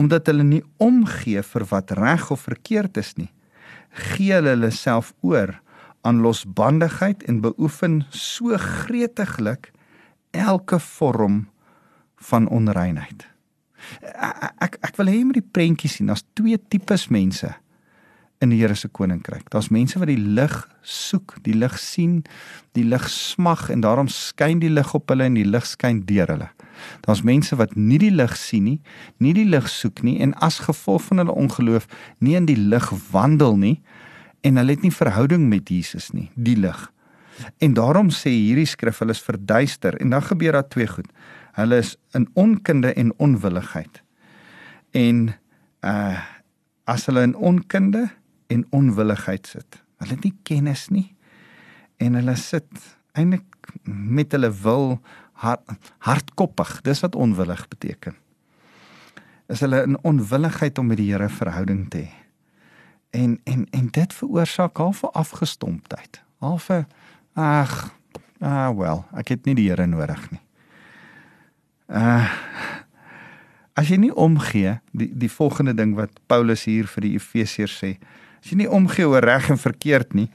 Omdat 0.00 0.30
hulle 0.30 0.46
nie 0.46 0.62
omgee 0.82 1.42
vir 1.42 1.66
wat 1.70 1.92
reg 1.98 2.30
of 2.30 2.46
verkeerd 2.46 2.96
is 3.02 3.12
nie, 3.18 3.30
gee 4.14 4.32
hulle 4.32 4.54
hulle 4.54 4.70
self 4.74 5.12
oor 5.20 5.52
aan 6.04 6.22
losbandigheid 6.24 7.26
en 7.28 7.42
beoefen 7.44 8.02
so 8.10 8.56
gretiglik 8.60 9.72
elke 10.30 10.78
vorm 10.78 11.44
van 12.30 12.48
onreinheid. 12.48 13.26
Ek 14.14 14.54
ek, 14.64 14.78
ek 14.88 14.96
wil 14.96 15.10
hê 15.10 15.18
jy 15.18 15.28
moet 15.28 15.40
die 15.42 15.52
prentjie 15.58 15.90
sien. 15.90 16.08
Daar's 16.08 16.24
twee 16.38 16.58
tipes 16.72 17.10
mense 17.12 17.52
in 18.44 18.52
die 18.52 18.60
Here 18.60 18.76
se 18.76 18.88
koninkryk. 18.88 19.48
Daar's 19.52 19.70
mense 19.72 19.98
wat 20.00 20.10
die 20.10 20.20
lig 20.20 20.54
soek, 20.82 21.36
die 21.46 21.56
lig 21.56 21.74
sien, 21.80 22.22
die 22.76 22.84
lig 22.86 23.08
smag 23.10 23.68
en 23.72 23.84
daarom 23.84 24.10
skyn 24.12 24.60
die 24.62 24.72
lig 24.72 24.94
op 24.96 25.10
hulle 25.12 25.26
en 25.28 25.38
die 25.38 25.46
lig 25.48 25.66
skyn 25.68 26.02
deur 26.08 26.30
hulle. 26.34 26.48
Daar's 27.06 27.24
mense 27.24 27.56
wat 27.56 27.76
nie 27.76 27.98
die 28.02 28.12
lig 28.12 28.36
sien 28.38 28.66
nie, 28.68 28.78
nie 29.22 29.34
die 29.36 29.46
lig 29.48 29.68
soek 29.70 30.02
nie 30.06 30.18
en 30.24 30.34
as 30.44 30.60
gevolg 30.66 31.06
van 31.08 31.22
hulle 31.22 31.36
ongeloof 31.44 31.88
nie 32.24 32.36
in 32.38 32.48
die 32.50 32.58
lig 32.58 32.90
wandel 33.12 33.56
nie 33.60 33.78
en 34.44 34.60
hulle 34.60 34.76
het 34.76 34.84
nie 34.84 34.92
verhouding 34.92 35.48
met 35.48 35.70
Jesus 35.72 36.10
nie, 36.12 36.28
die 36.36 36.58
lig. 36.60 36.90
En 37.64 37.74
daarom 37.74 38.12
sê 38.14 38.30
hierdie 38.30 38.68
skrif 38.68 39.00
hulle 39.02 39.14
is 39.16 39.24
verduister 39.24 39.96
en 40.02 40.12
dan 40.14 40.22
gebeur 40.22 40.58
daar 40.58 40.68
twee 40.68 40.86
goed. 40.90 41.08
Hulle 41.56 41.80
is 41.82 41.94
in 42.14 42.28
onkunde 42.38 42.92
en 42.94 43.14
onwilligheid. 43.18 44.02
En 44.92 45.32
uh 45.82 46.30
as 46.84 47.06
hulle 47.08 47.22
in 47.24 47.32
onkunde 47.36 48.10
en 48.46 48.66
onwilligheid 48.70 49.46
sit, 49.46 49.82
hulle 50.02 50.16
het 50.16 50.24
nie 50.24 50.36
kennis 50.42 50.88
nie 50.88 51.14
en 52.02 52.14
hulle 52.18 52.36
sit 52.36 52.96
eintlik 53.14 53.70
met 53.84 54.32
hulle 54.34 54.50
wil 54.62 54.98
hard, 55.44 55.70
hardkoppig. 55.98 56.80
Dis 56.86 57.00
wat 57.04 57.14
onwillig 57.14 57.68
beteken. 57.68 58.16
Is 59.46 59.60
hulle 59.60 59.82
in 59.82 59.98
onwilligheid 60.02 60.78
om 60.78 60.90
met 60.90 61.00
die 61.00 61.10
Here 61.12 61.28
verhouding 61.28 61.88
te 61.90 62.06
hê. 62.06 62.12
En 63.14 63.38
en 63.44 63.66
en 63.70 63.88
dit 63.90 64.14
veroorsaak 64.14 64.76
half 64.76 65.02
'n 65.02 65.12
afgestomptheid. 65.12 66.22
Half 66.38 66.68
'n 66.70 66.86
ag, 67.34 67.94
ah 68.40 68.76
wel, 68.76 69.04
ek 69.14 69.28
het 69.28 69.44
nie 69.44 69.54
die 69.54 69.68
Here 69.68 69.86
nodig 69.86 70.30
nie. 70.30 70.42
Uh 71.88 72.28
as 73.74 73.88
jy 73.88 73.96
nie 73.96 74.14
omgee, 74.14 74.80
die 74.92 75.10
die 75.18 75.30
volgende 75.30 75.74
ding 75.74 75.94
wat 75.94 76.10
Paulus 76.26 76.64
hier 76.64 76.86
vir 76.86 77.02
die 77.02 77.14
Efesiërs 77.14 77.78
sê, 77.82 77.98
as 78.44 78.52
jy 78.52 78.60
nie 78.60 78.68
omgee 78.70 79.08
oor 79.08 79.24
reg 79.24 79.48
en 79.50 79.58
verkeerd 79.58 80.12
nie, 80.14 80.28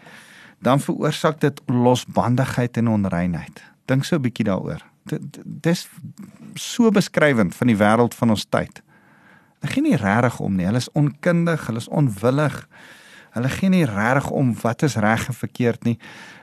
dan 0.65 0.81
veroorsaak 0.81 1.39
dit 1.39 1.61
losbandigheid 1.69 2.77
en 2.81 2.89
onreinheid. 2.97 3.61
Dink 3.85 4.05
so 4.05 4.15
'n 4.15 4.21
bietjie 4.21 4.45
daaroor. 4.45 4.81
Dis 5.45 5.87
so 6.55 6.91
beskrywend 6.91 7.55
van 7.55 7.67
die 7.67 7.77
wêreld 7.77 8.13
van 8.13 8.29
ons 8.29 8.45
tyd. 8.49 8.81
Hulle 9.59 9.73
gee 9.73 9.81
nie 9.81 9.95
regtig 9.95 10.39
om 10.39 10.55
nie. 10.55 10.65
Hulle 10.65 10.77
is 10.77 10.91
onkundig, 10.91 11.65
hulle 11.67 11.77
is 11.77 11.87
onwillig. 11.87 12.67
Hulle 13.31 13.49
gee 13.49 13.69
nie 13.69 13.85
regtig 13.85 14.29
om 14.29 14.55
wat 14.61 14.81
is 14.81 14.95
reg 14.95 15.27
en 15.27 15.33
verkeerd 15.33 15.83
nie. 15.83 15.97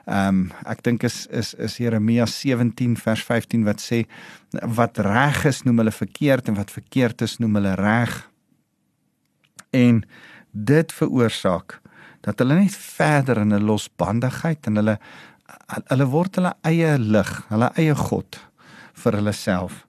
Ehm 0.07 0.29
um, 0.29 0.53
ek 0.65 0.83
dink 0.83 1.03
is 1.03 1.27
is 1.27 1.55
is 1.55 1.77
Jeremia 1.77 2.27
17 2.27 2.97
vers 2.97 3.23
15 3.23 3.65
wat 3.65 3.81
sê 3.83 4.05
wat 4.51 4.99
reg 4.99 5.45
is 5.45 5.63
noem 5.63 5.79
hulle 5.83 5.93
verkeerd 5.93 6.49
en 6.49 6.55
wat 6.55 6.71
verkeerd 6.71 7.23
is 7.23 7.39
noem 7.39 7.55
hulle 7.55 7.75
reg. 7.75 8.31
En 9.71 10.05
dit 10.65 10.93
veroorsaak 10.93 11.81
dat 12.27 12.39
hulle 12.43 12.59
net 12.59 12.75
verder 12.75 13.39
in 13.39 13.55
'n 13.55 13.65
losbandigheid 13.65 14.67
en 14.67 14.77
hulle 14.77 14.99
hulle 15.91 16.07
word 16.07 16.37
hulle 16.37 16.55
eie 16.63 16.99
lig, 16.99 17.31
hulle 17.49 17.71
eie 17.77 17.95
god 17.95 18.41
vir 18.95 19.13
hulle 19.13 19.33
self. 19.33 19.87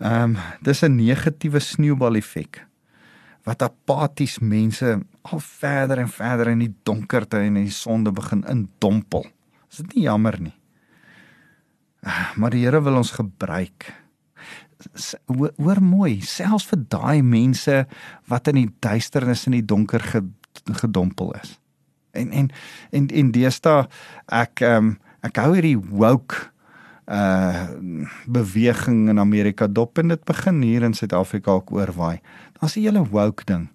Ehm 0.00 0.22
um, 0.22 0.36
dis 0.62 0.82
'n 0.82 0.96
negatiewe 0.96 1.60
sneeubal 1.60 2.16
effek 2.16 2.66
wat 3.44 3.62
apaties 3.62 4.38
mense 4.38 5.00
al 5.22 5.40
verder 5.40 5.98
en 5.98 6.08
verder 6.08 6.48
in 6.48 6.58
die 6.58 6.74
donkerte 6.82 7.36
en 7.36 7.56
in 7.56 7.64
die 7.64 7.74
sonde 7.74 8.12
begin 8.12 8.44
indompel. 8.48 9.26
Is 9.70 9.76
dit 9.76 9.94
nie 9.94 10.04
jammer 10.04 10.40
nie? 10.40 10.56
Maar 12.36 12.50
die 12.50 12.64
Here 12.64 12.80
wil 12.82 12.96
ons 12.96 13.12
gebruik. 13.16 13.92
Hoor 15.26 15.82
mooi, 15.82 16.20
selfs 16.20 16.68
vir 16.70 16.84
daai 16.88 17.22
mense 17.22 17.86
wat 18.30 18.48
in 18.48 18.54
die 18.54 18.70
duisternis 18.80 19.46
en 19.46 19.58
die 19.58 19.64
donker 19.64 20.04
gedompel 20.82 21.34
is. 21.42 21.58
En 22.16 22.30
en 22.32 22.50
en 22.90 23.08
en 23.08 23.32
deesdae 23.32 23.86
ek 24.26 24.64
ehm 24.64 24.76
um, 24.76 24.96
ek 25.20 25.36
hou 25.36 25.52
hierdie 25.52 25.76
woke 25.76 26.48
uh 27.10 27.68
beweging 28.26 29.08
in 29.10 29.18
Amerika 29.18 29.66
dop 29.66 29.98
en 29.98 30.08
dit 30.08 30.24
begin 30.24 30.62
hier 30.62 30.82
in 30.86 30.94
Suid-Afrika 30.94 31.58
ook 31.58 31.72
oorwaai. 31.72 32.20
Daar's 32.60 32.76
'n 32.76 32.80
hele 32.80 33.04
woke 33.04 33.44
ding. 33.44 33.68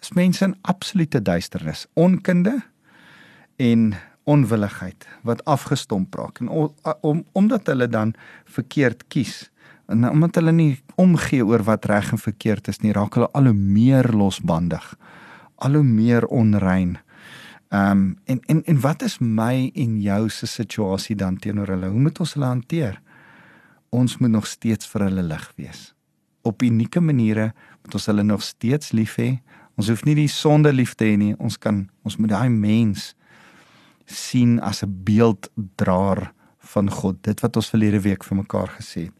Is 0.00 0.12
mense 0.12 0.44
in 0.44 0.56
absolute 0.62 1.22
duisternis, 1.22 1.86
onkunde 1.94 2.62
en 3.56 3.94
onwilligheid 4.24 5.08
wat 5.22 5.44
afgestomp 5.44 6.14
raak 6.14 6.40
en 6.40 6.48
om 7.00 7.24
omdat 7.32 7.66
hulle 7.66 7.88
dan 7.88 8.14
verkeerd 8.44 9.04
kies 9.08 9.49
en 9.90 10.08
omdat 10.08 10.38
hulle 10.38 10.52
nie 10.54 10.78
omgee 11.00 11.44
oor 11.46 11.64
wat 11.66 11.84
reg 11.90 12.12
en 12.14 12.22
verkeerd 12.22 12.68
is 12.70 12.80
nie, 12.84 12.94
raak 12.94 13.16
hulle 13.18 13.30
al 13.36 13.50
hoe 13.50 13.56
meer 13.56 14.10
losbandig, 14.14 14.84
al 15.58 15.78
hoe 15.80 15.86
meer 15.86 16.26
onrein. 16.26 16.98
Ehm 17.70 17.90
um, 17.90 18.16
en 18.24 18.40
en 18.46 18.64
en 18.64 18.80
wat 18.80 19.02
is 19.06 19.18
my 19.18 19.70
en 19.74 20.00
jou 20.02 20.28
se 20.28 20.46
situasie 20.46 21.16
dan 21.16 21.36
teenoor 21.38 21.68
hulle? 21.70 21.88
Hoe 21.88 22.00
moet 22.00 22.18
ons 22.20 22.34
hulle 22.34 22.46
hanteer? 22.46 23.00
Ons 23.90 24.18
moet 24.18 24.30
nog 24.30 24.46
steeds 24.46 24.86
vir 24.90 25.06
hulle 25.06 25.22
lig 25.22 25.52
wees. 25.56 25.94
Op 26.42 26.62
unieke 26.62 27.00
maniere 27.00 27.52
moet 27.84 27.94
ons 27.94 28.06
hulle 28.06 28.22
nog 28.22 28.42
steeds 28.42 28.92
lief 28.92 29.16
hê. 29.18 29.38
Ons 29.78 29.88
hoef 29.88 30.04
nie 30.04 30.14
die 30.14 30.28
sonde 30.28 30.72
lief 30.72 30.94
te 30.94 31.12
hê 31.12 31.16
nie. 31.16 31.34
Ons 31.38 31.58
kan 31.58 31.88
ons 32.02 32.16
moet 32.16 32.30
daai 32.30 32.50
mens 32.50 33.14
sien 34.06 34.58
as 34.60 34.82
'n 34.82 35.02
beelddraer 35.04 36.32
van 36.58 36.90
God. 36.90 37.22
Dit 37.22 37.40
wat 37.40 37.56
ons 37.56 37.70
verlede 37.70 38.00
week 38.00 38.24
vir 38.24 38.36
mekaar 38.36 38.68
gesê 38.78 39.04
het. 39.04 39.19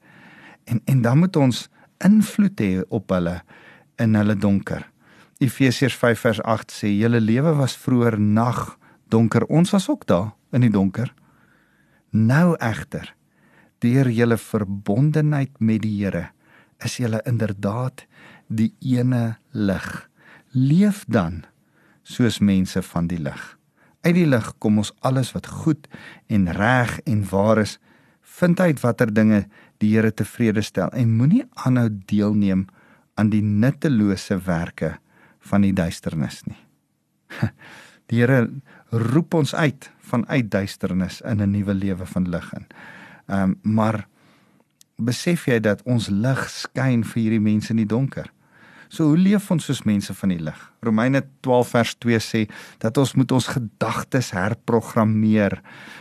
En 0.70 0.80
en 0.84 1.02
dan 1.02 1.18
moet 1.18 1.36
ons 1.36 1.66
invloed 2.04 2.60
hê 2.62 2.72
op 2.88 3.10
hulle 3.10 3.40
in 4.00 4.14
hulle 4.14 4.36
donker. 4.38 4.86
Efesiërs 5.40 5.96
5 5.96 6.26
vers 6.26 6.42
8 6.42 6.72
sê 6.72 6.90
julle 6.92 7.20
lewe 7.20 7.54
was 7.58 7.76
vroeër 7.80 8.18
nag 8.20 8.76
donker. 9.10 9.46
Ons 9.48 9.72
was 9.74 9.88
ook 9.90 10.06
daar 10.06 10.34
in 10.52 10.64
die 10.66 10.72
donker. 10.72 11.12
Nou 12.10 12.54
egter 12.58 13.14
deur 13.80 14.10
julle 14.12 14.36
verbondenheid 14.36 15.54
met 15.58 15.80
die 15.82 15.94
Here 16.02 16.26
is 16.84 16.98
julle 17.00 17.22
inderdaad 17.28 18.04
die 18.48 18.74
ene 18.84 19.38
lig. 19.56 19.88
Leef 20.52 21.04
dan 21.08 21.44
soos 22.02 22.40
mense 22.44 22.82
van 22.82 23.08
die 23.08 23.20
lig. 23.20 23.40
Uit 24.04 24.16
die 24.16 24.26
lig 24.28 24.52
kom 24.58 24.80
ons 24.80 24.92
alles 25.00 25.32
wat 25.36 25.48
goed 25.62 25.88
en 26.28 26.48
reg 26.56 26.98
en 27.04 27.24
waar 27.30 27.62
is. 27.64 27.78
Vind 28.40 28.60
uit 28.60 28.80
watter 28.80 29.12
dinge 29.12 29.46
die 29.80 29.94
Here 29.94 30.12
tevrede 30.12 30.62
stel 30.62 30.92
en 30.96 31.16
moenie 31.16 31.44
aanhou 31.64 31.88
deelneem 32.10 32.66
aan 33.20 33.30
die 33.32 33.42
nuttelose 33.42 34.38
werke 34.46 34.98
van 35.50 35.64
die 35.64 35.72
duisternis 35.72 36.42
nie. 36.48 36.60
Die 38.10 38.18
Here 38.18 38.48
roep 38.90 39.34
ons 39.38 39.54
uit 39.54 39.86
van 40.10 40.24
uit 40.26 40.48
duisternis 40.50 41.20
in 41.20 41.38
'n 41.38 41.50
nuwe 41.50 41.74
lewe 41.74 42.06
van 42.06 42.28
lig 42.28 42.52
in. 42.54 42.66
Ehm 43.28 43.42
um, 43.42 43.58
maar 43.62 44.08
besef 44.96 45.46
jy 45.46 45.60
dat 45.60 45.82
ons 45.82 46.08
lig 46.08 46.48
skyn 46.50 47.04
vir 47.04 47.22
hierdie 47.22 47.40
mense 47.40 47.70
in 47.70 47.76
die 47.76 47.86
donker? 47.86 48.32
So 48.90 49.12
hoe 49.12 49.18
leef 49.18 49.46
ons 49.54 49.68
soos 49.68 49.84
mense 49.86 50.14
van 50.18 50.32
die 50.32 50.40
lig? 50.42 50.58
Romeine 50.82 51.22
12 51.46 51.68
vers 51.76 51.92
2 52.02 52.18
sê 52.24 52.40
dat 52.82 52.98
ons 52.98 53.12
moet 53.14 53.32
ons 53.36 53.46
gedagtes 53.54 54.32
herprogrammeer. 54.34 55.60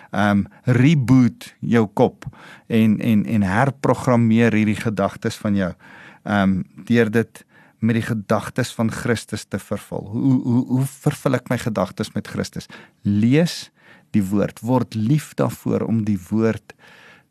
Um, 0.10 0.48
reboot 0.66 1.52
jou 1.62 1.86
kop 1.94 2.26
en 2.66 2.98
en 2.98 3.22
en 3.30 3.46
herprogrammeer 3.46 4.58
hierdie 4.58 4.80
gedagtes 4.80 5.38
van 5.38 5.60
jou. 5.60 5.70
Um, 6.26 6.64
deur 6.90 7.14
dit 7.14 7.44
met 7.80 7.96
die 7.96 8.08
gedagtes 8.08 8.74
van 8.76 8.90
Christus 8.92 9.46
te 9.46 9.60
vervul. 9.62 10.10
Hoe 10.10 10.40
hoe 10.44 10.64
hoe 10.74 10.88
vervul 10.90 11.38
ek 11.38 11.54
my 11.54 11.60
gedagtes 11.62 12.10
met 12.18 12.28
Christus? 12.28 12.68
Lees 13.06 13.70
die 14.18 14.26
woord, 14.26 14.64
word 14.66 14.98
lief 14.98 15.36
daarvoor 15.38 15.86
om 15.86 16.02
die 16.10 16.18
woord 16.32 16.74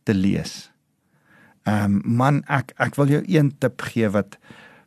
te 0.07 0.15
lees. 0.15 0.69
Ehm 1.67 1.99
um, 1.99 2.17
man, 2.23 2.41
ek 2.47 2.71
ek 2.79 2.95
wil 2.97 3.11
jou 3.11 3.23
een 3.27 3.51
tip 3.59 3.83
gee 3.91 4.07
wat 4.15 4.39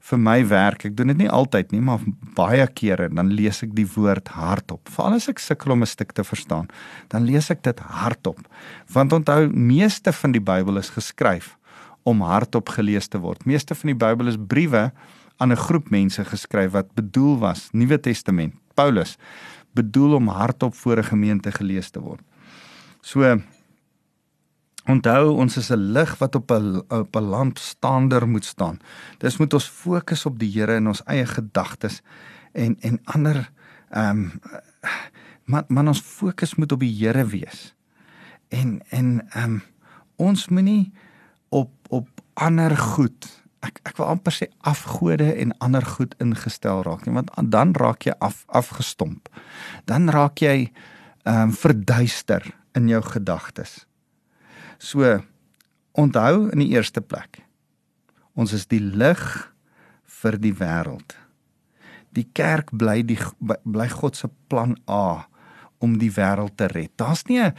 vir 0.02 0.18
my 0.20 0.40
werk. 0.50 0.86
Ek 0.90 0.96
doen 0.98 1.12
dit 1.14 1.22
nie 1.24 1.30
altyd 1.30 1.72
nie, 1.72 1.82
maar 1.86 2.02
baie 2.36 2.66
kere 2.68 3.10
dan 3.14 3.32
lees 3.36 3.62
ek 3.64 3.76
die 3.78 3.88
woord 3.96 4.34
hardop. 4.34 4.90
Veral 4.90 5.20
as 5.20 5.30
ek 5.30 5.40
sukkel 5.40 5.76
om 5.76 5.82
'n 5.82 5.90
stuk 5.90 6.14
te 6.14 6.24
verstaan, 6.24 6.68
dan 7.10 7.26
lees 7.26 7.52
ek 7.52 7.64
dit 7.64 7.80
hardop. 7.80 8.40
Want 8.94 9.14
onthou, 9.14 9.50
meeste 9.54 10.12
van 10.12 10.32
die 10.32 10.42
Bybel 10.42 10.78
is 10.78 10.90
geskryf 10.90 11.58
om 12.04 12.22
hardop 12.22 12.70
gelees 12.70 13.08
te 13.08 13.20
word. 13.20 13.46
Meeste 13.46 13.76
van 13.76 13.88
die 13.88 14.00
Bybel 14.06 14.28
is 14.28 14.38
briewe 14.38 14.92
aan 15.38 15.52
'n 15.52 15.58
groep 15.58 15.90
mense 15.90 16.24
geskryf 16.26 16.72
wat 16.72 16.94
bedoel 16.96 17.40
was 17.40 17.70
Nuwe 17.74 18.00
Testament. 18.00 18.54
Paulus 18.76 19.18
bedoel 19.74 20.16
om 20.16 20.28
hardop 20.28 20.76
voor 20.76 20.98
'n 20.98 21.04
gemeente 21.04 21.52
gelees 21.52 21.90
te 21.90 22.00
word. 22.00 22.22
So 23.02 23.42
onthou 24.92 25.36
ons 25.40 25.58
is 25.58 25.72
'n 25.72 25.92
lig 25.96 26.18
wat 26.20 26.36
op 26.36 26.52
'n 26.52 26.84
op 26.90 27.16
'n 27.16 27.30
lamp 27.30 27.58
staander 27.58 28.28
moet 28.28 28.46
staan. 28.46 28.80
Dis 29.18 29.38
moet 29.38 29.54
ons 29.54 29.68
fokus 29.68 30.26
op 30.26 30.40
die 30.40 30.52
Here 30.52 30.76
in 30.76 30.88
ons 30.88 31.04
eie 31.06 31.26
gedagtes 31.26 32.02
en 32.54 32.78
en 32.80 33.00
ander 33.04 33.52
ehm 33.90 34.10
um, 34.10 34.32
man 35.46 35.64
man 35.68 35.88
ons 35.88 36.02
fokus 36.02 36.56
moet 36.56 36.72
op 36.72 36.80
die 36.80 36.96
Here 36.96 37.26
wees. 37.26 37.74
En 38.50 38.82
en 38.90 39.28
ehm 39.30 39.44
um, 39.44 39.62
ons 40.16 40.48
moenie 40.48 40.92
op 41.50 41.72
op 41.90 42.08
ander 42.34 42.78
goed 42.78 43.42
ek 43.60 43.80
ek 43.84 43.98
wil 43.98 44.06
amper 44.06 44.34
sê 44.34 44.48
afgode 44.60 45.34
en 45.34 45.58
ander 45.58 45.86
goed 45.86 46.16
ingestel 46.18 46.84
raak 46.84 47.06
nie 47.06 47.14
want 47.14 47.32
dan 47.52 47.74
raak 47.74 48.04
jy 48.04 48.14
af 48.20 48.44
afgestomp. 48.48 49.30
Dan 49.86 50.10
raak 50.10 50.38
jy 50.38 50.72
ehm 51.24 51.42
um, 51.42 51.54
verduister 51.54 52.54
in 52.74 52.88
jou 52.88 53.02
gedagtes. 53.02 53.86
So 54.82 55.06
onthou 55.92 56.50
in 56.50 56.64
die 56.64 56.72
eerste 56.74 57.04
plek. 57.06 57.44
Ons 58.34 58.56
is 58.58 58.66
die 58.72 58.82
lig 58.82 59.22
vir 60.22 60.38
die 60.42 60.54
wêreld. 60.58 61.14
Die 62.16 62.26
kerk 62.34 62.72
bly 62.74 63.02
die 63.06 63.20
bly 63.40 63.88
God 63.92 64.18
se 64.18 64.32
plan 64.50 64.74
A 64.90 65.28
om 65.82 66.00
die 66.02 66.10
wêreld 66.14 66.58
te 66.58 66.68
red. 66.72 66.92
Daar's 66.98 67.24
nie 67.30 67.40
'n 67.42 67.54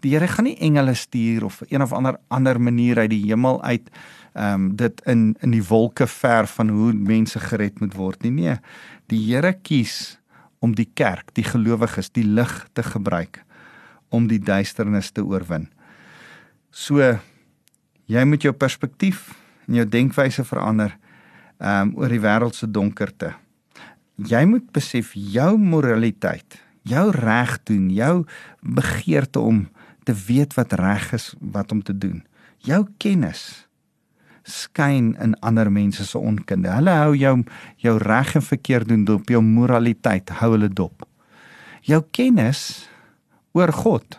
die 0.00 0.14
Here 0.14 0.28
gaan 0.28 0.44
nie 0.44 0.58
engele 0.58 0.94
stuur 0.94 1.44
of 1.44 1.62
een 1.68 1.82
of 1.82 1.92
ander 1.92 2.18
ander 2.28 2.60
manier 2.60 2.98
uit 2.98 3.10
die 3.10 3.26
hemel 3.26 3.62
uit 3.62 3.90
ehm 4.34 4.54
um, 4.54 4.76
dit 4.76 5.00
in 5.06 5.36
in 5.40 5.50
die 5.50 5.66
wolke 5.66 6.06
ver 6.06 6.46
van 6.46 6.68
hoe 6.68 6.92
mense 6.92 7.40
gered 7.40 7.80
moet 7.80 7.94
word 7.94 8.22
nie. 8.22 8.30
Nee, 8.30 8.56
die 9.06 9.26
Here 9.26 9.52
kies 9.52 10.18
om 10.60 10.74
die 10.74 10.90
kerk, 10.94 11.34
die 11.34 11.44
gelowiges, 11.44 12.10
die 12.10 12.24
lig 12.24 12.68
te 12.72 12.82
gebruik 12.82 13.44
om 14.12 14.28
die 14.28 14.40
duisternis 14.42 15.10
te 15.10 15.24
oorwin. 15.24 15.68
So 16.70 17.00
jy 18.10 18.24
moet 18.28 18.44
jou 18.44 18.52
perspektief 18.56 19.30
en 19.68 19.80
jou 19.80 19.86
denkwyse 19.88 20.44
verander 20.44 20.94
um, 21.58 21.94
oor 21.98 22.12
die 22.12 22.22
wêreld 22.22 22.56
se 22.58 22.68
donkerte. 22.68 23.32
Jy 24.20 24.44
moet 24.48 24.68
besef 24.74 25.14
jou 25.16 25.54
moraliteit, 25.58 26.58
jou 26.88 27.08
reg 27.14 27.56
doen, 27.68 27.88
jou 27.94 28.14
begeerte 28.60 29.40
om 29.40 29.66
te 30.04 30.14
weet 30.26 30.54
wat 30.58 30.74
reg 30.78 31.12
is 31.16 31.32
wat 31.40 31.72
om 31.72 31.82
te 31.82 31.94
doen. 31.94 32.20
Jou 32.62 32.84
kennis 33.02 33.66
skyn 34.42 35.12
in 35.22 35.36
ander 35.46 35.70
mense 35.70 36.04
se 36.06 36.18
onkunde. 36.18 36.70
Hulle 36.70 36.94
hou 36.98 37.14
jou 37.16 37.34
jou 37.82 37.96
reg 38.02 38.34
en 38.38 38.42
verkeerd 38.42 38.90
doen 38.90 39.04
dop, 39.06 39.30
jou 39.30 39.42
moraliteit 39.42 40.30
hou 40.40 40.52
hulle 40.56 40.68
dop. 40.68 41.06
Jou 41.86 42.02
kennis 42.10 42.88
oor 43.52 43.72
God 43.72 44.18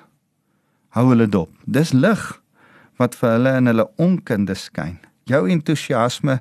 hou 0.93 1.09
hulle 1.09 1.27
dop. 1.29 1.49
Dis 1.65 1.93
lig 1.93 2.21
wat 3.01 3.17
vir 3.17 3.35
hulle 3.37 3.55
in 3.57 3.71
hulle 3.71 3.87
onkunde 4.01 4.55
skyn. 4.57 4.99
Jou 5.29 5.47
entoesiasme 5.49 6.39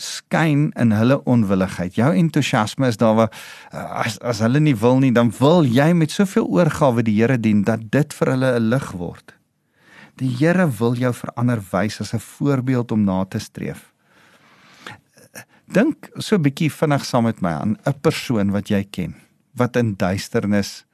skyn 0.00 0.72
in 0.80 0.90
hulle 0.96 1.20
onwilligheid. 1.30 1.94
Jou 1.94 2.10
entoesiasme 2.18 2.90
is 2.90 2.98
daar 2.98 3.14
waar 3.18 3.30
as 4.02 4.18
as 4.26 4.42
hulle 4.42 4.62
nie 4.62 4.74
wil 4.80 4.98
nie, 5.02 5.12
dan 5.14 5.30
wil 5.38 5.62
jy 5.62 5.92
met 5.94 6.10
soveel 6.10 6.48
oorgawe 6.50 7.04
die 7.06 7.14
Here 7.20 7.38
dien 7.38 7.62
dat 7.62 7.90
dit 7.94 8.12
vir 8.18 8.34
hulle 8.34 8.54
'n 8.58 8.70
lig 8.70 8.90
word. 8.92 9.34
Die 10.18 10.30
Here 10.38 10.66
wil 10.78 10.94
jou 10.94 11.12
verander 11.12 11.62
wys 11.72 12.00
as 12.00 12.14
'n 12.14 12.18
voorbeeld 12.18 12.92
om 12.92 13.04
na 13.04 13.24
te 13.24 13.38
streef. 13.38 13.92
Dink 15.66 16.10
so 16.18 16.36
'n 16.36 16.42
bietjie 16.42 16.70
vinnig 16.70 17.04
saam 17.04 17.24
met 17.24 17.40
my 17.40 17.52
aan 17.52 17.78
'n 17.86 18.00
persoon 18.00 18.50
wat 18.50 18.68
jy 18.68 18.84
ken 18.90 19.14
wat 19.54 19.76
in 19.76 19.94
duisternis 19.94 20.84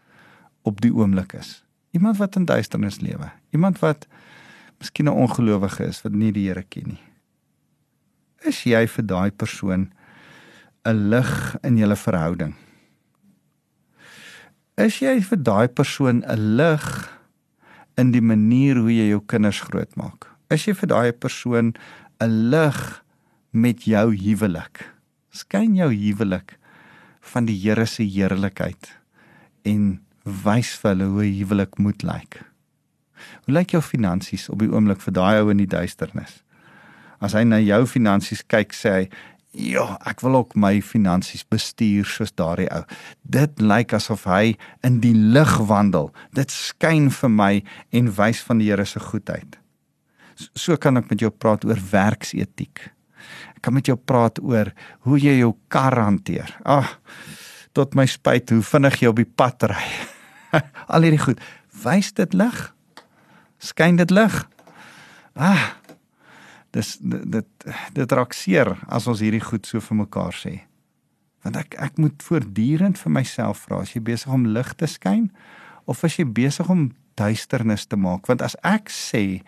op 0.63 0.81
die 0.81 0.95
oomblik 0.95 1.33
is. 1.33 1.65
Iemand 1.91 2.17
wat 2.17 2.37
in 2.37 2.45
duisternis 2.45 3.01
lewe. 3.01 3.31
Iemand 3.51 3.79
wat 3.79 4.07
miskien 4.79 5.07
'n 5.07 5.21
ongelowige 5.27 5.85
is 5.85 6.03
wat 6.03 6.13
nie 6.13 6.33
die 6.33 6.49
Here 6.49 6.63
ken 6.63 6.87
nie. 6.87 7.03
Is 8.45 8.65
jy 8.65 8.87
vir 8.89 9.07
daai 9.07 9.31
persoon 9.31 9.93
'n 10.85 11.09
lig 11.09 11.57
in 11.63 11.77
julle 11.77 11.97
verhouding? 11.97 12.55
Is 14.77 14.99
jy 15.01 15.21
vir 15.21 15.43
daai 15.43 15.69
persoon 15.69 16.25
'n 16.25 16.57
lig 16.57 17.21
in 18.01 18.13
die 18.15 18.25
manier 18.25 18.79
hoe 18.81 18.93
jy 18.93 19.11
jou 19.11 19.21
kinders 19.29 19.61
grootmaak. 19.67 20.29
Is 20.53 20.67
jy 20.67 20.75
vir 20.79 20.91
daai 20.93 21.13
persoon 21.13 21.75
'n 22.21 22.51
lig 22.51 22.81
met 23.53 23.85
jou 23.85 24.07
huwelik? 24.15 24.87
Skyn 25.31 25.77
jou 25.77 25.91
huwelik 25.93 26.59
van 27.21 27.45
die 27.47 27.59
Here 27.59 27.87
se 27.87 28.03
heerlikheid 28.03 28.99
en 29.65 30.01
wys 30.25 30.75
vir 30.81 30.95
hulle 30.95 31.09
hoe 31.11 31.25
'n 31.25 31.39
huwelik 31.39 31.79
moet 31.79 32.03
lyk. 32.03 32.43
Hoe 33.45 33.55
lyk 33.55 33.71
jou 33.71 33.83
finansies 33.83 34.49
op 34.49 34.59
die 34.59 34.71
oomblik 34.71 35.01
vir 35.01 35.13
daai 35.13 35.41
ou 35.41 35.51
in 35.51 35.57
die 35.57 35.67
duisternis? 35.67 36.43
As 37.21 37.33
hy 37.33 37.45
na 37.45 37.59
jou 37.59 37.87
finansies 37.87 38.43
kyk, 38.47 38.73
sê 38.73 38.91
hy, 38.91 39.09
Ja, 39.51 39.97
ek 40.07 40.21
wil 40.23 40.37
ook 40.39 40.53
my 40.55 40.77
finansies 40.79 41.43
bestuur 41.43 42.07
soos 42.07 42.31
daardie 42.39 42.69
ou. 42.71 42.85
Dit 43.27 43.59
lyk 43.59 43.97
asof 43.99 44.29
hy 44.31 44.55
in 44.87 45.01
die 45.03 45.15
lig 45.15 45.57
wandel. 45.67 46.13
Dit 46.31 46.55
skyn 46.55 47.09
vir 47.11 47.33
my 47.35 47.65
en 47.91 48.13
wys 48.15 48.45
van 48.47 48.63
die 48.63 48.69
Here 48.71 48.87
se 48.87 49.03
goedheid. 49.03 49.59
So 50.55 50.79
kan 50.79 50.97
ek 51.03 51.11
met 51.11 51.25
jou 51.25 51.33
praat 51.35 51.67
oor 51.67 51.83
werksetiek. 51.91 52.85
Ek 53.57 53.63
kan 53.67 53.75
met 53.75 53.91
jou 53.91 53.99
praat 53.99 54.39
oor 54.39 54.71
hoe 55.09 55.19
jy 55.19 55.41
jou 55.41 55.57
kar 55.69 55.99
hanteer. 55.99 56.55
Ag, 56.63 56.95
tot 57.77 57.95
my 57.95 58.07
spyt 58.11 58.51
hoe 58.51 58.63
vinnig 58.67 59.01
jy 59.01 59.11
op 59.11 59.21
die 59.21 59.29
pad 59.29 59.69
ry. 59.71 59.85
Al 60.93 61.07
hierdie 61.07 61.23
goed, 61.23 61.43
wys 61.85 62.13
dit 62.17 62.35
lig? 62.35 62.63
Skyn 63.63 64.01
dit 64.01 64.11
lig? 64.15 64.41
Ah, 65.39 65.71
dis 66.75 66.97
dit 67.01 67.69
dit 67.95 68.17
raak 68.17 68.35
seer 68.35 68.75
as 68.89 69.07
ons 69.11 69.23
hierdie 69.23 69.43
goed 69.43 69.67
so 69.69 69.83
vir 69.85 70.03
mekaar 70.03 70.37
sê. 70.37 70.55
Want 71.45 71.57
ek 71.61 71.77
ek 71.81 72.01
moet 72.03 72.23
voortdurend 72.25 72.99
vir 73.01 73.15
myself 73.15 73.65
vra, 73.67 73.83
as 73.85 73.95
jy 73.95 74.03
besig 74.05 74.33
om 74.33 74.49
lig 74.55 74.75
te 74.77 74.89
skyn 74.91 75.31
of 75.89 76.05
as 76.05 76.19
jy 76.19 76.27
besig 76.27 76.69
om 76.71 76.91
duisternis 77.19 77.87
te 77.89 77.99
maak? 77.99 78.29
Want 78.29 78.43
as 78.45 78.57
ek 78.67 78.93
sê 78.93 79.41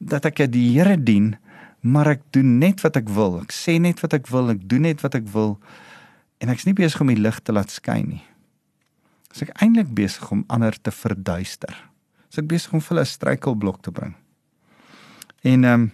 dat 0.00 0.26
ek 0.26 0.46
die 0.52 0.72
Here 0.72 0.96
dien, 0.96 1.34
maar 1.80 2.08
ek 2.16 2.24
doen 2.34 2.58
net 2.60 2.80
wat 2.84 2.96
ek 2.96 3.08
wil. 3.12 3.40
Ek 3.44 3.52
sê 3.52 3.78
net 3.80 4.00
wat 4.04 4.16
ek 4.16 4.28
wil, 4.32 4.50
ek 4.52 4.64
doen 4.68 4.84
net 4.88 5.04
wat 5.04 5.16
ek 5.16 5.28
wil 5.32 5.58
en 6.40 6.48
ek's 6.48 6.66
nie 6.66 6.76
besig 6.76 7.00
om 7.00 7.12
die 7.12 7.20
lig 7.20 7.38
te 7.44 7.52
laat 7.52 7.70
skyn 7.72 8.08
nie. 8.16 8.24
As 9.30 9.44
ek 9.44 9.52
eintlik 9.62 9.92
besig 9.94 10.26
om 10.32 10.44
ander 10.50 10.74
te 10.74 10.92
verduister. 10.94 11.74
As 12.30 12.40
ek 12.40 12.48
besig 12.50 12.72
om 12.74 12.80
vir 12.80 12.96
hulle 12.96 13.06
'n 13.06 13.14
struikelblok 13.14 13.82
te 13.82 13.92
bring. 13.92 14.14
En 15.44 15.64
ehm 15.64 15.82
um, 15.82 15.92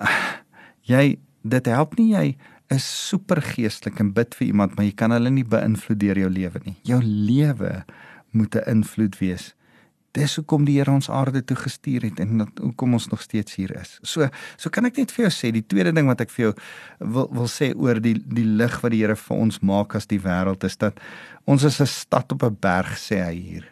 jy 0.92 1.18
dit 1.42 1.66
help 1.66 1.98
nie 1.98 2.12
jy 2.12 2.36
is 2.74 2.86
super 3.08 3.40
geestelik 3.42 4.00
en 4.00 4.12
bid 4.12 4.34
vir 4.34 4.48
iemand 4.48 4.74
maar 4.76 4.84
jy 4.84 4.94
kan 4.98 5.14
hulle 5.14 5.30
nie 5.30 5.44
beïnvloed 5.46 6.00
deur 6.00 6.18
jou 6.18 6.30
lewe 6.30 6.60
nie. 6.64 6.76
Jou 6.82 7.02
lewe 7.02 7.84
moet 8.30 8.54
'n 8.54 8.70
invloed 8.70 9.18
wees. 9.18 9.54
Dis 10.16 10.38
hoekom 10.38 10.64
die 10.64 10.78
Here 10.78 10.92
ons 10.94 11.10
aarde 11.12 11.42
toe 11.44 11.58
gestuur 11.60 12.06
het 12.08 12.20
en 12.24 12.42
dat, 12.44 12.62
hoekom 12.62 12.96
ons 12.96 13.08
nog 13.12 13.22
steeds 13.24 13.58
hier 13.58 13.74
is. 13.76 13.98
So 14.02 14.28
so 14.56 14.72
kan 14.72 14.88
ek 14.88 14.96
net 15.02 15.12
vir 15.12 15.26
jou 15.26 15.32
sê 15.34 15.52
die 15.52 15.64
tweede 15.66 15.92
ding 15.96 16.08
wat 16.08 16.24
ek 16.24 16.32
vir 16.32 16.48
jou 16.48 16.52
wil 17.16 17.28
wil 17.36 17.50
sê 17.52 17.72
oor 17.76 18.00
die 18.00 18.16
die 18.18 18.46
lig 18.46 18.80
wat 18.82 18.94
die 18.94 19.02
Here 19.04 19.18
vir 19.20 19.36
ons 19.36 19.60
maak 19.60 19.96
as 19.98 20.08
die 20.08 20.22
wêreld 20.22 20.64
is 20.64 20.76
dat 20.80 21.00
ons 21.44 21.64
is 21.64 21.80
'n 21.80 21.86
stad 21.86 22.32
op 22.32 22.42
'n 22.42 22.56
berg 22.60 22.96
sê 22.96 23.20
hy 23.24 23.34
hier. 23.34 23.66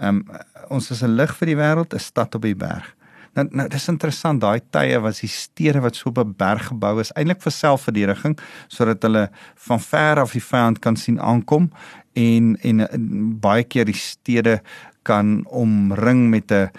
Ehm 0.00 0.22
um, 0.26 0.38
ons 0.70 0.90
is 0.90 1.02
'n 1.02 1.16
lig 1.16 1.32
vir 1.36 1.46
die 1.46 1.60
wêreld, 1.62 1.94
'n 1.94 1.98
stad 1.98 2.34
op 2.34 2.42
die 2.42 2.54
berg. 2.54 2.94
Nou 3.36 3.44
nou 3.50 3.68
dis 3.68 3.88
interessant 3.88 4.40
daai 4.40 4.60
tye 4.72 4.98
was 5.04 5.20
die 5.20 5.28
stede 5.28 5.80
wat 5.84 5.96
so 5.96 6.08
op 6.08 6.18
'n 6.18 6.34
berg 6.36 6.68
gebou 6.72 7.00
is 7.00 7.12
eintlik 7.12 7.42
vir 7.42 7.52
selfverdediging 7.52 8.38
sodat 8.68 9.02
hulle 9.02 9.28
van 9.68 9.80
ver 9.80 10.20
af 10.20 10.32
die 10.32 10.40
vyand 10.40 10.80
kan 10.80 10.96
sien 10.96 11.20
aankom 11.20 11.70
en 12.14 12.56
en, 12.62 12.80
en 12.88 13.38
baie 13.40 13.64
keer 13.64 13.84
die 13.84 14.00
stede 14.00 14.60
kan 15.06 15.44
omring 15.48 16.28
met 16.30 16.52
'n 16.52 16.70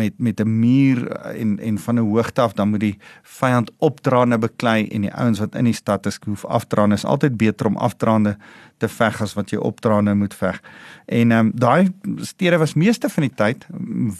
met 0.00 0.12
met 0.16 0.40
'n 0.40 0.58
muur 0.58 1.08
en 1.12 1.58
en 1.58 1.78
van 1.78 1.94
'n 1.94 2.10
hoogte 2.10 2.40
af 2.40 2.52
dan 2.52 2.68
moet 2.68 2.80
die 2.80 2.98
vyand 3.22 3.70
opdraande 3.78 4.38
beklei 4.38 4.88
en 4.88 5.00
die 5.00 5.14
ouens 5.14 5.38
wat 5.38 5.54
in 5.54 5.64
die 5.64 5.74
stad 5.74 6.06
is 6.06 6.18
hoef 6.24 6.44
afdraande 6.44 6.94
is 6.94 7.04
altyd 7.04 7.36
beter 7.36 7.66
om 7.66 7.76
afdraande 7.76 8.36
te 8.76 8.88
veg 8.88 9.22
as 9.22 9.34
wat 9.34 9.50
jy 9.50 9.58
opdraande 9.58 10.14
moet 10.14 10.34
veg. 10.34 10.62
En 11.06 11.30
ehm 11.30 11.46
um, 11.46 11.52
daai 11.54 11.92
stede 12.16 12.58
was 12.58 12.74
meeste 12.74 13.08
van 13.08 13.22
die 13.22 13.34
tyd 13.34 13.66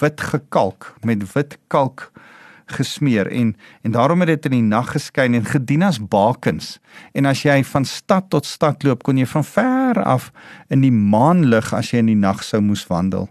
wit 0.01 0.21
gekalk 0.21 0.95
met 1.01 1.33
wit 1.33 1.59
kalk 1.67 2.13
gesmeer 2.73 3.27
en 3.27 3.57
en 3.83 3.93
daarom 3.93 4.21
het 4.21 4.29
dit 4.29 4.45
in 4.45 4.57
die 4.59 4.69
nag 4.69 4.93
geskyn 4.93 5.35
en 5.35 5.45
gedien 5.45 5.83
as 5.83 5.99
bakens. 5.99 6.79
En 7.13 7.27
as 7.27 7.43
jy 7.43 7.63
van 7.65 7.85
stad 7.85 8.31
tot 8.31 8.47
stad 8.47 8.83
loop, 8.83 9.03
kon 9.03 9.17
jy 9.17 9.27
van 9.27 9.45
ver 9.45 10.03
af 10.03 10.31
in 10.69 10.81
die 10.81 10.93
maanlig 10.93 11.73
as 11.75 11.93
jy 11.93 11.99
in 11.99 12.13
die 12.13 12.19
nag 12.19 12.43
sou 12.45 12.61
moes 12.61 12.87
wandel. 12.87 13.29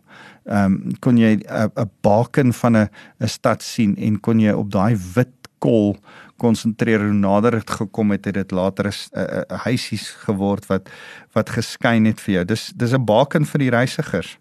Ehm 0.47 0.73
um, 0.73 0.95
kon 0.99 1.17
jy 1.17 1.37
'n 1.37 1.89
baken 2.01 2.53
van 2.53 2.77
'n 2.77 2.89
'n 3.19 3.27
stad 3.27 3.63
sien 3.63 3.95
en 3.97 4.19
kon 4.19 4.39
jy 4.39 4.51
op 4.51 4.71
daai 4.71 4.95
wit 5.15 5.33
kol 5.59 5.97
konsentreer 6.37 7.01
hoe 7.01 7.13
nader 7.13 7.51
dit 7.51 7.69
gekom 7.79 8.11
het 8.13 8.25
het 8.25 8.33
dit 8.33 8.51
later 8.51 8.91
'n 8.91 9.57
huisies 9.65 10.09
geword 10.25 10.65
wat 10.67 10.89
wat 11.33 11.49
geskyn 11.49 12.05
het 12.05 12.21
vir 12.21 12.33
jou. 12.33 12.45
Dis 12.45 12.73
dis 12.75 12.93
'n 12.93 13.05
baken 13.05 13.45
vir 13.45 13.59
die 13.59 13.69
reisigers. 13.69 14.37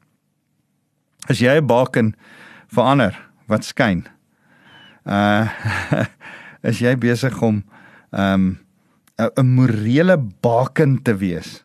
As 1.28 1.38
jy 1.38 1.56
'n 1.56 1.66
baken 1.66 2.14
verander 2.68 3.14
wat 3.46 3.64
skyn, 3.64 4.06
uh 5.06 5.48
is 6.68 6.80
jy 6.82 6.96
besig 6.98 7.36
om 7.42 7.62
um 8.10 8.58
'n 9.18 9.30
'n 9.36 9.54
morele 9.54 10.18
baken 10.42 11.02
te 11.02 11.14
wees 11.16 11.64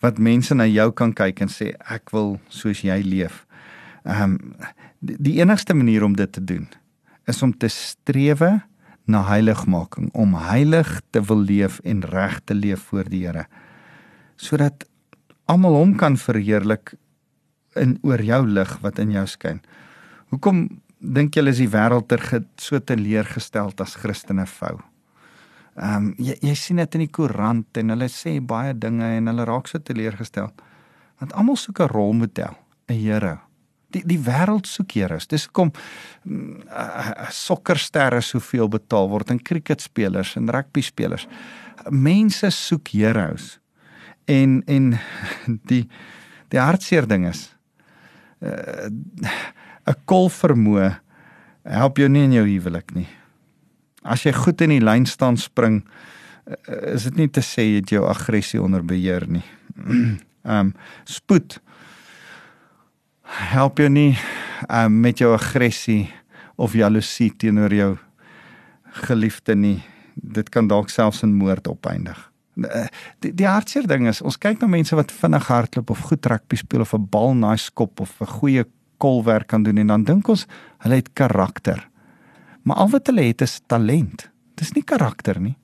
wat 0.00 0.18
mense 0.18 0.54
na 0.54 0.66
jou 0.66 0.90
kan 0.92 1.12
kyk 1.12 1.40
en 1.40 1.48
sê 1.48 1.74
ek 1.90 2.10
wil 2.10 2.38
soos 2.48 2.82
jy 2.82 3.02
leef. 3.02 3.46
Um 4.04 4.54
die, 5.00 5.16
die 5.18 5.38
enigste 5.40 5.74
manier 5.74 6.04
om 6.04 6.16
dit 6.16 6.32
te 6.32 6.44
doen 6.44 6.68
is 7.26 7.42
om 7.42 7.52
te 7.52 7.68
strewe 7.68 8.62
na 9.08 9.22
heiligmaking, 9.28 10.10
om 10.12 10.34
heilig 10.34 11.00
te 11.10 11.20
wil 11.24 11.40
leef 11.44 11.80
en 11.84 12.02
reg 12.04 12.40
te 12.44 12.54
leef 12.54 12.80
voor 12.90 13.08
die 13.08 13.26
Here. 13.26 13.46
Sodat 14.36 14.84
almal 15.48 15.76
hom 15.76 15.94
kan 15.96 16.16
verheerlik 16.16 16.94
in 17.76 17.98
oor 18.02 18.20
jou 18.22 18.42
lig 18.46 18.74
wat 18.84 18.98
in 18.98 19.10
jou 19.10 19.24
skyn. 19.26 19.60
Hoekom 20.32 20.68
dink 20.98 21.36
julle 21.36 21.50
is 21.54 21.60
die 21.62 21.70
wêreld 21.70 22.08
ter 22.10 22.22
so 22.58 22.80
teleurgestel 22.80 23.72
as 23.78 23.96
Christene 23.96 24.46
vou? 24.46 24.78
Ehm 25.78 26.08
um, 26.08 26.14
jy 26.18 26.34
jy 26.42 26.54
sien 26.58 26.80
dit 26.82 26.94
in 26.98 27.04
die 27.04 27.12
koerant 27.14 27.78
en 27.78 27.94
hulle 27.94 28.08
sê 28.10 28.38
baie 28.42 28.74
dinge 28.74 29.06
en 29.18 29.30
hulle 29.30 29.44
raak 29.46 29.68
so 29.70 29.78
teleurgestel. 29.78 30.50
Want 31.20 31.34
almal 31.34 31.56
soek 31.56 31.80
'n 31.80 31.92
rolmodel, 31.92 32.56
'n 32.88 32.94
Here. 32.94 33.38
Die 33.90 34.02
die 34.04 34.18
wêreld 34.18 34.66
soek 34.66 34.92
Here. 34.92 35.18
Dis 35.28 35.46
kom 35.46 35.70
mm, 36.24 36.62
sokkersterre 37.30 38.20
soveel 38.20 38.68
betaal 38.68 39.08
word 39.08 39.30
en 39.30 39.42
cricketspelers 39.42 40.36
en 40.36 40.50
rugby 40.50 40.80
spelers. 40.80 41.28
Mense 41.90 42.50
soek 42.50 42.88
heroes. 42.88 43.60
En 44.26 44.62
en 44.66 44.98
die 45.70 45.88
die 46.48 46.60
hartseer 46.60 47.06
ding 47.06 47.26
is 47.28 47.54
uh 48.40 48.90
'n 49.88 49.96
kol 50.04 50.28
vermoë 50.28 50.98
help 51.68 51.98
jou 51.98 52.08
nie 52.08 52.24
in 52.24 52.36
jou 52.36 52.44
huwelik 52.46 52.94
nie. 52.96 53.08
As 54.04 54.24
jy 54.24 54.32
goed 54.32 54.60
in 54.64 54.70
die 54.70 54.84
lyn 54.84 55.06
staan 55.06 55.36
spring, 55.36 55.82
eh, 56.46 56.94
is 56.94 57.04
dit 57.04 57.16
nie 57.16 57.28
te 57.28 57.40
sê 57.40 57.64
jy 57.64 57.80
het 57.80 57.90
jou 57.90 58.04
aggressie 58.08 58.62
onder 58.62 58.82
beheer 58.82 59.26
nie. 59.28 59.44
Ehm 60.48 60.70
um, 60.70 60.74
spoed 61.04 61.58
help 63.28 63.78
jou 63.78 63.88
nie 63.88 64.16
um, 64.70 65.00
met 65.00 65.18
jou 65.18 65.34
aggressie 65.34 66.08
of 66.56 66.72
jaloesie 66.72 67.30
teenoor 67.36 67.74
jou 67.74 67.90
geliefde 69.04 69.54
nie. 69.54 69.82
Dit 70.14 70.48
kan 70.48 70.68
dalk 70.68 70.88
selfs 70.90 71.22
in 71.22 71.36
moord 71.36 71.68
opeindig. 71.68 72.16
Eh, 72.64 72.86
die, 73.20 73.34
die 73.34 73.46
hartseer 73.46 73.86
ding 73.86 74.08
is, 74.08 74.22
ons 74.24 74.38
kyk 74.40 74.62
na 74.62 74.70
mense 74.70 74.96
wat 74.96 75.12
vinnig 75.12 75.46
hardloop 75.46 75.92
of 75.94 76.06
goed 76.08 76.26
rugby 76.26 76.56
speel 76.56 76.86
of 76.86 76.94
'n 76.94 77.06
bal 77.10 77.34
naai 77.34 77.58
skop 77.58 78.00
of 78.00 78.16
'n 78.20 78.32
goeie 78.40 78.64
kolwerk 78.98 79.48
kan 79.48 79.62
doen 79.62 79.78
en 79.78 79.86
dan 79.86 80.04
dink 80.04 80.28
ons 80.28 80.46
hulle 80.84 81.00
het 81.00 81.12
karakter. 81.18 81.88
Maar 82.62 82.76
al 82.84 82.90
wat 82.92 83.06
hulle 83.10 83.28
het 83.30 83.42
is 83.42 83.60
talent. 83.66 84.28
Dis 84.58 84.74
nie 84.74 84.84
karakter 84.84 85.40
nie. 85.40 85.56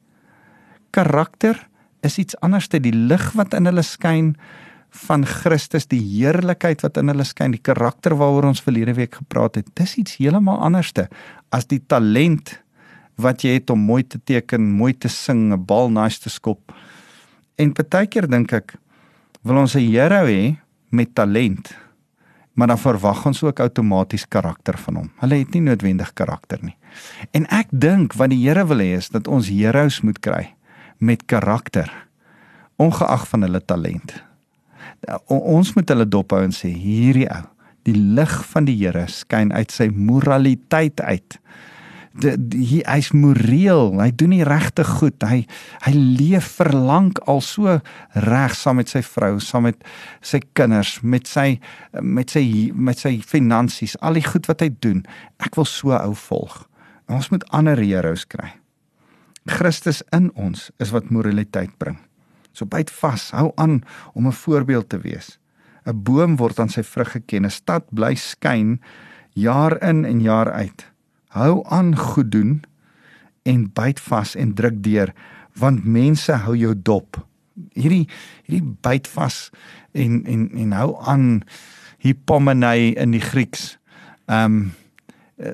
Karakter 0.94 1.58
is 2.06 2.18
iets 2.18 2.36
anders 2.44 2.68
te 2.68 2.80
die 2.80 2.94
lig 2.94 3.32
wat 3.34 3.54
in 3.56 3.66
hulle 3.66 3.82
skyn 3.82 4.34
van 5.04 5.24
Christus, 5.26 5.88
die 5.90 6.00
heerlikheid 6.00 6.84
wat 6.84 7.00
in 7.00 7.10
hulle 7.10 7.26
skyn, 7.26 7.56
die 7.56 7.62
karakter 7.62 8.14
waaroor 8.18 8.46
ons 8.52 8.62
verlede 8.62 8.94
week 8.94 9.18
gepraat 9.18 9.58
het. 9.58 9.72
Dis 9.74 9.96
iets 9.98 10.20
heeltemal 10.20 10.60
anderste 10.62 11.08
as 11.54 11.66
die 11.70 11.80
talent 11.82 12.54
wat 13.20 13.44
jy 13.46 13.56
het 13.58 13.70
om 13.70 13.82
mooi 13.82 14.02
te 14.06 14.18
teken, 14.18 14.62
mooi 14.78 14.92
te 14.94 15.08
sing, 15.08 15.52
'n 15.52 15.64
bal 15.66 15.90
nice 15.90 16.20
te 16.20 16.30
skop. 16.30 16.72
En 17.58 17.72
partykeer 17.72 18.28
dink 18.28 18.52
ek 18.52 18.74
wil 19.42 19.58
ons 19.58 19.74
'n 19.74 19.90
hero 19.90 20.26
hê 20.26 20.56
met 20.90 21.14
talent 21.14 21.74
maar 22.54 22.70
dan 22.70 22.78
verwag 22.78 23.24
ons 23.26 23.42
ook 23.42 23.60
outomaties 23.60 24.28
karakter 24.28 24.78
van 24.78 24.96
hom. 25.00 25.10
Hulle 25.22 25.40
het 25.42 25.54
nie 25.54 25.62
noodwendig 25.64 26.12
karakter 26.14 26.62
nie. 26.62 26.76
En 27.34 27.46
ek 27.50 27.70
dink 27.70 28.14
wat 28.18 28.30
die 28.30 28.40
Here 28.44 28.66
wil 28.70 28.82
hê 28.82 28.94
is 28.98 29.10
dat 29.10 29.28
ons 29.28 29.50
heroes 29.50 30.00
moet 30.06 30.20
kry 30.22 30.54
met 30.98 31.26
karakter 31.26 31.90
ongeag 32.76 33.26
van 33.30 33.46
hulle 33.46 33.60
talent. 33.64 34.14
O, 35.26 35.38
ons 35.58 35.74
moet 35.74 35.88
hulle 35.88 36.06
dop 36.08 36.32
hou 36.34 36.42
en 36.46 36.54
sê 36.54 36.70
hierdie 36.70 37.28
ou, 37.30 37.44
die 37.84 37.96
lig 37.96 38.34
van 38.50 38.66
die 38.68 38.76
Here 38.78 39.06
skyn 39.10 39.52
uit 39.52 39.74
sy 39.74 39.90
moraliteit 39.92 41.02
uit 41.02 41.38
hy's 42.22 43.10
moreel, 43.10 43.96
hy 43.98 44.10
doen 44.14 44.34
die 44.36 44.44
regte 44.46 44.84
goed. 44.86 45.18
Hy 45.26 45.42
hy 45.82 45.92
leef 45.94 46.46
verlang 46.60 47.10
al 47.26 47.42
so 47.42 47.80
reg 48.14 48.54
saam 48.54 48.78
met 48.78 48.92
sy 48.92 49.02
vrou, 49.02 49.40
saam 49.42 49.66
met 49.66 49.82
sy 50.22 50.40
kinders, 50.54 51.00
met 51.02 51.26
sy 51.26 51.58
met 52.00 52.30
sy 52.30 52.70
met 52.74 53.00
sy 53.00 53.18
finansies, 53.18 53.96
al 54.00 54.14
die 54.20 54.26
goed 54.26 54.46
wat 54.50 54.62
hy 54.62 54.70
doen. 54.78 55.02
Ek 55.42 55.58
wil 55.58 55.66
so 55.66 55.96
ou 55.96 56.14
volg. 56.28 56.62
Ons 57.10 57.32
moet 57.34 57.44
ander 57.52 57.78
heroes 57.82 58.24
kry. 58.24 58.54
Christus 59.50 60.00
in 60.14 60.30
ons 60.40 60.70
is 60.80 60.94
wat 60.94 61.10
moraliteit 61.12 61.74
bring. 61.78 61.98
So 62.54 62.64
byt 62.64 62.92
vas, 63.02 63.32
hou 63.34 63.50
aan 63.56 63.82
om 64.14 64.26
'n 64.26 64.32
voorbeeld 64.32 64.88
te 64.88 64.98
wees. 64.98 65.38
'n 65.84 66.02
Boom 66.02 66.36
word 66.36 66.60
aan 66.60 66.70
sy 66.70 66.82
vrug 66.82 67.10
geken. 67.10 67.44
'n 67.44 67.50
Stad 67.50 67.84
bly 67.90 68.14
skyn 68.14 68.80
jaar 69.34 69.82
in 69.82 70.04
en 70.04 70.20
jaar 70.20 70.50
uit 70.50 70.93
hou 71.34 71.62
aan 71.74 71.94
goed 71.98 72.30
doen 72.32 72.62
en 73.42 73.66
byt 73.74 74.00
vas 74.00 74.34
en 74.38 74.54
druk 74.54 74.82
deur 74.82 75.12
want 75.58 75.84
mense 75.86 76.32
hou 76.46 76.56
jou 76.58 76.74
dop. 76.74 77.18
Hierdie 77.74 78.08
hierdie 78.46 78.76
byt 78.82 79.08
vas 79.14 79.50
en 79.94 80.22
en 80.26 80.48
en 80.50 80.72
hou 80.78 80.94
aan 81.06 81.42
hypomenei 82.04 82.94
in 83.00 83.14
die 83.14 83.22
Grieks. 83.22 83.74
Ehm 84.26 84.44
um, 84.44 84.72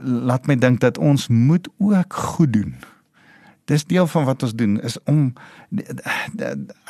laat 0.05 0.45
my 0.47 0.59
dink 0.61 0.83
dat 0.85 0.99
ons 1.01 1.29
moet 1.33 1.69
ook 1.81 2.13
goed 2.13 2.53
doen. 2.53 2.75
Dis 3.65 3.87
deel 3.89 4.07
van 4.07 4.27
wat 4.29 4.43
ons 4.43 4.53
doen 4.55 4.77
is 4.85 4.99
om 5.09 5.33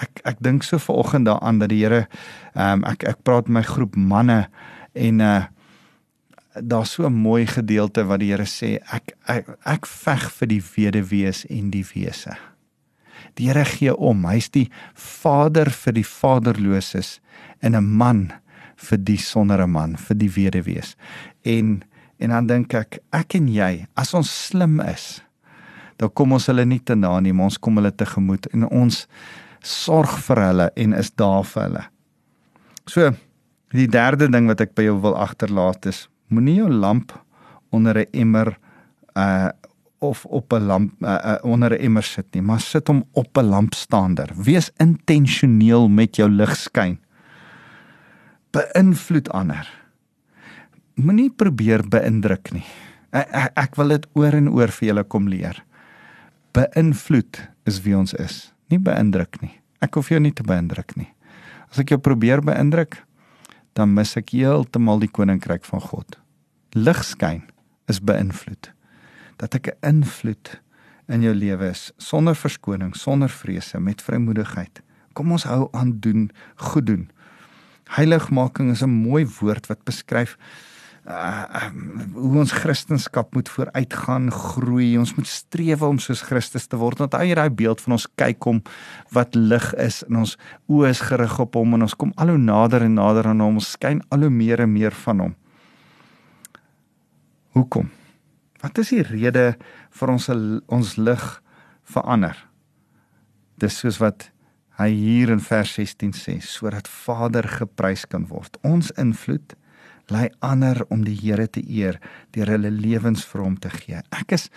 ek 0.03 0.22
ek 0.24 0.42
dink 0.42 0.66
so 0.66 0.79
vanoggend 0.79 1.31
daaraan 1.31 1.62
dat 1.62 1.70
die 1.70 1.85
Here 1.85 2.07
ehm 2.55 2.83
um, 2.83 2.85
ek 2.85 3.07
ek 3.07 3.22
praat 3.22 3.48
met 3.48 3.62
my 3.62 3.64
groep 3.66 3.96
manne 3.96 4.48
en 4.92 5.20
uh 5.20 5.42
daar's 6.62 6.92
so 6.92 7.07
'n 7.07 7.12
mooi 7.12 7.46
gedeelte 7.46 8.05
wat 8.05 8.20
die 8.20 8.31
Here 8.31 8.46
sê 8.46 8.79
ek 8.92 9.16
ek, 9.27 9.46
ek 9.64 9.87
veg 9.87 10.31
vir 10.31 10.49
die 10.49 10.62
weduwees 10.77 11.46
en 11.46 11.70
die 11.70 11.85
wese. 11.94 12.37
Die 13.35 13.46
Here 13.46 13.64
gee 13.64 13.96
om. 13.96 14.25
Hy's 14.25 14.49
die 14.49 14.70
vader 14.94 15.70
vir 15.70 15.92
die 15.92 16.07
vaderloses 16.07 17.20
en 17.61 17.77
'n 17.77 17.85
man 17.85 18.33
vir 18.77 18.99
die 18.99 19.18
sonder 19.18 19.62
'n 19.62 19.70
man, 19.70 19.96
vir 19.96 20.16
die 20.16 20.31
weduwees. 20.31 20.96
En 21.44 21.83
en 22.18 22.29
dan 22.29 22.46
dink 22.46 22.75
ek, 22.75 22.99
ek 23.12 23.35
en 23.35 23.49
jy, 23.49 23.87
as 23.96 24.14
ons 24.14 24.46
slim 24.46 24.81
is, 24.81 25.23
dan 25.96 26.11
kom 26.12 26.33
ons 26.33 26.46
hulle 26.46 26.66
nie 26.66 26.81
te 26.81 26.94
na 26.94 27.18
nie, 27.20 27.33
maar 27.33 27.44
ons 27.44 27.59
kom 27.59 27.77
hulle 27.77 27.92
tegemoet 27.92 28.46
en 28.53 28.68
ons 28.68 29.07
sorg 29.62 30.18
vir 30.18 30.37
hulle 30.37 30.70
en 30.77 30.92
is 30.92 31.11
daar 31.11 31.44
vir 31.44 31.62
hulle. 31.62 31.85
So, 32.87 33.12
die 33.73 33.87
derde 33.87 34.29
ding 34.29 34.46
wat 34.46 34.61
ek 34.61 34.75
by 34.75 34.83
jou 34.83 34.99
wil 35.01 35.16
agterlaat 35.16 35.87
is 35.87 36.10
moenie 36.31 36.61
jou 36.61 36.71
lamp 36.71 37.12
onder 37.71 37.99
'n 37.99 38.11
emmer 38.12 38.59
uh 39.14 39.51
of 40.01 40.25
op 40.25 40.53
'n 40.53 40.64
lamp 40.64 40.93
uh, 41.01 41.09
uh, 41.25 41.35
onder 41.45 41.71
'n 41.73 41.81
emmer 41.81 42.03
sit 42.03 42.27
nie, 42.33 42.43
maar 42.43 42.61
sit 42.61 42.87
hom 42.87 43.05
op 43.12 43.37
'n 43.37 43.45
lampstander. 43.45 44.31
Wees 44.37 44.71
intentioneel 44.77 45.88
met 45.88 46.16
jou 46.16 46.31
ligskyn. 46.31 46.99
Beïnvloed 48.51 49.31
ander. 49.31 49.69
Moenie 50.95 51.31
probeer 51.31 51.88
beïndruk 51.88 52.53
nie. 52.53 52.64
Ek, 53.11 53.53
ek 53.55 53.77
wil 53.77 53.88
dit 53.88 54.07
oor 54.12 54.33
en 54.33 54.49
oor 54.49 54.69
vir 54.69 54.88
julle 54.88 55.05
kom 55.05 55.29
leer. 55.29 55.64
Beïnvloed 56.53 57.49
is 57.64 57.81
wie 57.83 57.97
ons 57.97 58.14
is, 58.14 58.55
nie 58.69 58.79
beïndruk 58.79 59.40
nie. 59.40 59.61
Ek 59.81 59.95
hoef 59.95 60.09
jou 60.09 60.21
nie 60.21 60.33
te 60.33 60.43
beïndruk 60.43 60.97
nie. 60.97 61.09
As 61.71 61.79
ek 61.79 61.88
jou 61.88 61.99
probeer 61.99 62.43
beïndruk, 62.43 62.99
dan 63.72 63.94
mis 63.94 64.16
ek 64.16 64.33
heeltemal 64.35 65.00
die 65.02 65.11
koninkryk 65.11 65.64
van 65.64 65.80
God. 65.80 66.18
Lig 66.74 67.04
skyn 67.04 67.42
is 67.90 68.00
beïnvloed. 68.00 68.72
Dat 69.38 69.54
ek 69.54 69.66
'n 69.66 69.78
invloed 69.87 70.61
in 71.09 71.22
jou 71.22 71.35
lewe 71.35 71.70
is 71.70 71.90
sonder 71.98 72.37
verskoning, 72.37 72.94
sonder 72.96 73.28
vrese, 73.28 73.80
met 73.80 74.02
vrymoedigheid. 74.02 74.83
Kom 75.12 75.33
ons 75.33 75.44
hou 75.44 75.68
aan 75.72 75.98
doen, 76.00 76.30
goed 76.56 76.87
doen. 76.87 77.11
Heiligmaking 77.96 78.70
is 78.70 78.83
'n 78.83 78.90
mooi 78.90 79.26
woord 79.40 79.66
wat 79.66 79.85
beskryf 79.85 80.37
uh, 81.09 81.69
hoe 82.15 82.39
ons 82.43 82.53
Christendom 82.53 83.27
moet 83.33 83.49
vooruitgaan, 83.49 84.31
groei. 84.33 84.99
Ons 84.99 85.15
moet 85.17 85.29
streef 85.29 85.83
om 85.83 85.99
soos 85.99 86.23
Christus 86.27 86.67
te 86.67 86.79
word. 86.81 87.03
Hy 87.15 87.31
het 87.31 87.41
daai 87.41 87.51
beeld 87.51 87.81
van 87.85 87.97
ons 87.97 88.09
kyk 88.21 88.49
hom 88.49 88.63
wat 89.15 89.37
lig 89.39 89.71
is 89.81 90.03
en 90.09 90.23
ons 90.25 90.37
oë 90.71 90.91
is 90.91 91.05
gerig 91.11 91.39
op 91.43 91.59
hom 91.59 91.79
en 91.79 91.87
ons 91.89 91.97
kom 91.97 92.13
al 92.21 92.35
hoe 92.35 92.41
nader 92.41 92.85
en 92.87 92.99
nader 93.01 93.31
aan 93.31 93.41
hom. 93.45 93.61
Ons 93.63 93.75
skyn 93.77 94.03
al 94.11 94.27
hoe 94.27 94.35
meer 94.35 94.65
en 94.67 94.73
meer 94.73 94.97
van 95.07 95.25
hom. 95.27 95.39
Hoekom? 97.57 97.91
Wat 98.61 98.79
is 98.79 98.93
die 98.93 99.05
rede 99.07 99.55
vir 99.97 100.13
ons 100.13 100.29
ons 100.31 100.97
lig 101.01 101.25
verander? 101.89 102.37
Dis 103.61 103.81
soos 103.81 103.99
wat 104.01 104.29
hy 104.81 104.89
hier 104.95 105.33
in 105.33 105.43
vers 105.45 105.73
16 105.77 106.15
sê, 106.17 106.39
sodat 106.41 106.89
Vader 106.89 107.45
geprys 107.59 108.07
kan 108.09 108.25
word. 108.31 108.57
Ons 108.65 108.93
invloed 109.01 109.57
lei 110.11 110.29
ander 110.40 110.85
om 110.88 111.05
die 111.05 111.16
Here 111.16 111.46
te 111.49 111.62
eer 111.62 112.01
deur 112.35 112.46
hulle 112.46 112.70
lewens 112.70 113.25
vir 113.25 113.42
hom 113.42 113.57
te 113.59 113.70
gee. 113.70 114.03
Ek 114.11 114.33
is 114.33 114.51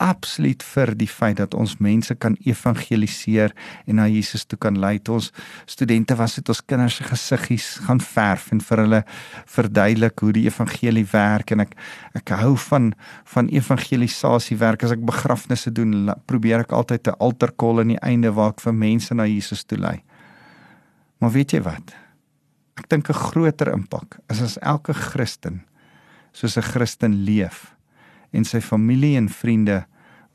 absoluut 0.00 0.62
vir 0.64 0.94
die 0.96 1.08
feit 1.08 1.36
dat 1.38 1.54
ons 1.54 1.76
mense 1.84 2.14
kan 2.22 2.36
evangeliseer 2.48 3.52
en 3.86 4.00
na 4.00 4.06
Jesus 4.08 4.46
toe 4.48 4.58
kan 4.60 4.78
lei. 4.80 4.96
Ons 5.12 5.30
studente 5.68 6.16
was 6.16 6.38
dit 6.38 6.48
ons 6.48 6.62
kinders 6.64 6.96
se 6.96 7.04
gesiggies 7.04 7.68
gaan 7.86 8.00
verf 8.00 8.48
en 8.54 8.62
vir 8.64 8.84
hulle 8.84 9.02
verduidelik 9.54 10.24
hoe 10.24 10.32
die 10.36 10.46
evangelie 10.48 11.06
werk 11.12 11.52
en 11.54 11.66
ek 11.66 11.76
ek 12.16 12.34
hou 12.40 12.54
van 12.70 12.92
van 13.34 13.52
evangelisasie 13.52 14.58
werk 14.60 14.84
as 14.84 14.96
ek 14.96 15.04
begrafnisse 15.06 15.72
doen 15.76 16.14
probeer 16.26 16.64
ek 16.64 16.72
altyd 16.72 17.08
'n 17.08 17.20
altar 17.20 17.52
call 17.56 17.80
aan 17.80 17.94
die 17.94 18.02
einde 18.02 18.32
waar 18.32 18.56
ek 18.56 18.60
vir 18.60 18.74
mense 18.74 19.14
na 19.14 19.26
Jesus 19.26 19.64
toe 19.64 19.78
lei. 19.78 20.02
Maar 21.20 21.30
weet 21.30 21.52
jy 21.52 21.60
wat? 21.62 21.99
Ek 22.80 22.88
dink 22.88 23.10
'n 23.10 23.14
groter 23.28 23.68
impak 23.72 24.18
is 24.32 24.40
as 24.40 24.56
elke 24.62 24.94
Christen 24.94 25.60
soos 26.32 26.56
'n 26.56 26.62
Christen 26.62 27.24
leef 27.24 27.74
en 28.32 28.44
sy 28.44 28.60
familie 28.60 29.16
en 29.16 29.28
vriende 29.28 29.84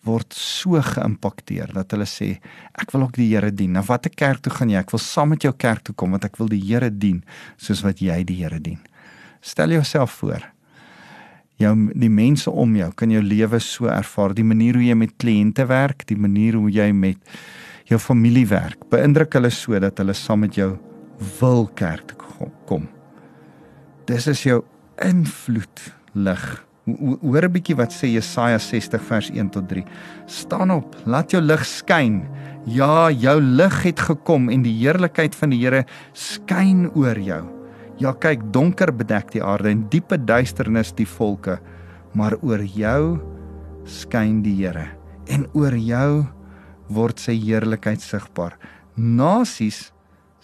word 0.06 0.34
so 0.38 0.78
geïmpakteer 0.78 1.74
dat 1.74 1.92
hulle 1.96 2.06
sê 2.06 2.38
ek 2.78 2.92
wil 2.94 3.08
ook 3.08 3.18
die 3.18 3.32
Here 3.34 3.52
dien. 3.52 3.74
Na 3.74 3.82
watter 3.82 4.12
kerk 4.12 4.44
toe 4.46 4.54
gaan 4.54 4.70
jy? 4.70 4.78
Ek 4.78 4.92
wil 4.92 5.02
saam 5.02 5.30
met 5.30 5.42
jou 5.42 5.54
kerk 5.54 5.84
toe 5.84 5.96
kom 5.96 6.12
want 6.12 6.26
ek 6.26 6.38
wil 6.38 6.48
die 6.48 6.62
Here 6.62 6.92
dien 6.92 7.24
soos 7.58 7.82
wat 7.82 8.00
jy 8.00 8.24
die 8.24 8.44
Here 8.44 8.60
dien. 8.60 8.80
Stel 9.42 9.70
jouself 9.70 10.12
voor. 10.22 10.46
Jou 11.58 11.74
die 11.96 12.10
mense 12.10 12.52
om 12.52 12.76
jou 12.76 12.92
kan 12.92 13.10
jou 13.10 13.22
lewe 13.22 13.60
so 13.60 13.88
ervaar, 13.88 14.34
die 14.36 14.44
manier 14.44 14.74
hoe 14.74 14.84
jy 14.84 14.96
met 14.96 15.18
kliënte 15.18 15.66
werk, 15.66 16.06
die 16.06 16.20
manier 16.20 16.54
hoe 16.54 16.70
jy 16.70 16.92
met 16.92 17.18
jou 17.90 18.00
familie 18.00 18.46
werk. 18.48 18.90
Beïndruk 18.92 19.34
hulle 19.34 19.50
so 19.50 19.80
dat 19.80 19.98
hulle 19.98 20.14
saam 20.14 20.40
met 20.46 20.56
jou 20.56 20.76
wil 21.40 21.68
kerk 21.76 22.08
toe 22.08 22.50
kom. 22.66 22.88
Dis 24.06 24.28
is 24.28 24.44
jou 24.44 24.64
invloed 25.02 25.94
lig 26.14 26.66
Hoor 26.86 27.46
'n 27.46 27.50
bietjie 27.50 27.74
wat 27.76 27.90
sê 27.90 28.14
Jesaja 28.14 28.60
60 28.62 29.02
vers 29.02 29.30
1 29.34 29.50
tot 29.50 29.68
3. 29.68 29.84
Staan 30.28 30.70
op, 30.70 30.96
laat 31.06 31.32
jou 31.32 31.42
lig 31.42 31.66
skyn. 31.66 32.28
Ja, 32.66 33.10
jou 33.10 33.42
lig 33.42 33.84
het 33.84 34.00
gekom 34.00 34.50
en 34.50 34.62
die 34.62 34.74
heerlikheid 34.78 35.36
van 35.36 35.50
die 35.50 35.66
Here 35.66 35.86
skyn 36.14 36.92
oor 36.94 37.18
jou. 37.18 37.42
Ja, 37.98 38.14
kyk, 38.14 38.52
donker 38.54 38.94
bedek 38.94 39.32
die 39.32 39.42
aarde 39.42 39.70
en 39.70 39.90
diepe 39.90 40.18
duisternis 40.18 40.94
die 40.94 41.08
volke, 41.08 41.60
maar 42.14 42.38
oor 42.44 42.62
jou 42.62 43.20
skyn 43.86 44.44
die 44.44 44.54
Here 44.54 44.88
en 45.28 45.48
oor 45.54 45.74
jou 45.74 46.28
word 46.90 47.20
sy 47.20 47.34
heerlikheid 47.34 48.02
sigbaar. 48.02 48.60
Nasies 48.96 49.92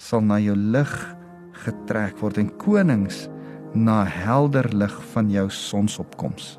sal 0.02 0.24
na 0.26 0.40
jou 0.42 0.56
lig 0.56 0.92
getrek 1.66 2.18
word 2.22 2.40
en 2.42 2.50
konings 2.62 3.28
na 3.78 4.02
helder 4.08 4.68
lig 4.74 4.96
van 5.14 5.30
jou 5.32 5.46
sonsopkoms. 5.54 6.56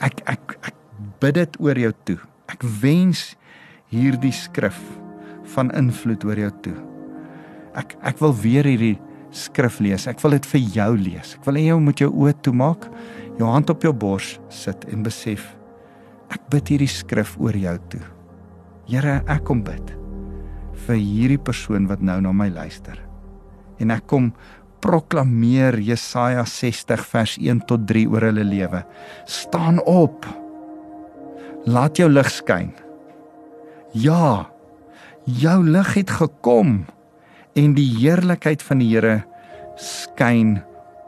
Ek 0.00 0.22
ek 0.26 0.56
ek 0.70 0.78
bid 1.22 1.36
dit 1.38 1.58
oor 1.62 1.78
jou 1.78 1.92
toe. 2.08 2.18
Ek 2.48 2.64
wens 2.82 3.34
hierdie 3.92 4.34
skrif 4.34 4.78
van 5.54 5.70
invloed 5.76 6.24
oor 6.28 6.40
jou 6.46 6.50
toe. 6.64 6.78
Ek 7.78 7.94
ek 8.08 8.24
wil 8.24 8.34
weer 8.42 8.66
hierdie 8.66 8.96
skrif 9.34 9.78
lees. 9.84 10.08
Ek 10.08 10.20
wil 10.24 10.38
dit 10.38 10.50
vir 10.54 10.64
jou 10.80 10.90
lees. 10.96 11.36
Ek 11.36 11.46
wil 11.46 11.60
hê 11.60 11.68
jy 11.68 11.78
moet 11.82 12.00
jou 12.00 12.10
oë 12.10 12.34
toemaak, 12.42 12.88
jou 13.38 13.52
hand 13.52 13.70
op 13.70 13.84
jou 13.84 13.92
bors 13.92 14.36
sit 14.48 14.88
en 14.88 15.04
besef 15.04 15.52
ek 16.32 16.42
bid 16.52 16.74
hierdie 16.74 16.92
skrif 16.92 17.36
oor 17.40 17.56
jou 17.56 17.78
toe. 17.92 18.04
Here, 18.88 19.20
ek 19.28 19.44
kom 19.48 19.60
bid 19.64 19.98
vir 20.86 21.00
hierdie 21.00 21.40
persoon 21.40 21.88
wat 21.90 22.02
nou 22.04 22.20
na 22.22 22.32
my 22.32 22.48
luister. 22.52 22.98
En 23.78 23.92
ek 23.94 24.06
kom 24.10 24.32
proklameer 24.82 25.78
Jesaja 25.82 26.44
60 26.46 27.02
vers 27.12 27.36
1 27.40 27.64
tot 27.70 27.86
3 27.88 28.04
oor 28.10 28.28
hulle 28.30 28.44
lewe. 28.46 28.84
Staan 29.26 29.80
op. 29.82 30.26
Laat 31.66 31.98
jou 31.98 32.08
lig 32.10 32.30
skyn. 32.30 32.70
Ja. 33.92 34.48
Jou 35.28 35.58
lig 35.66 35.94
het 35.98 36.14
gekom 36.20 36.84
en 37.58 37.74
die 37.76 37.88
heerlikheid 37.98 38.62
van 38.64 38.80
die 38.80 38.92
Here 38.94 39.16
skyn 39.78 40.58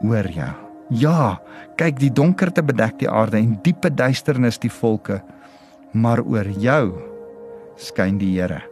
oor 0.05 0.27
jou. 0.29 0.51
Ja, 0.91 1.39
kyk 1.79 2.01
die 2.01 2.11
donkerte 2.11 2.63
bedek 2.65 2.99
die 2.99 3.09
aarde 3.09 3.39
en 3.39 3.55
diepe 3.63 3.89
duisternis 3.89 4.59
die 4.59 4.71
volke, 4.71 5.21
maar 5.93 6.19
oor 6.21 6.49
jou 6.59 6.91
skyn 7.79 8.19
die 8.21 8.35
Here. 8.35 8.70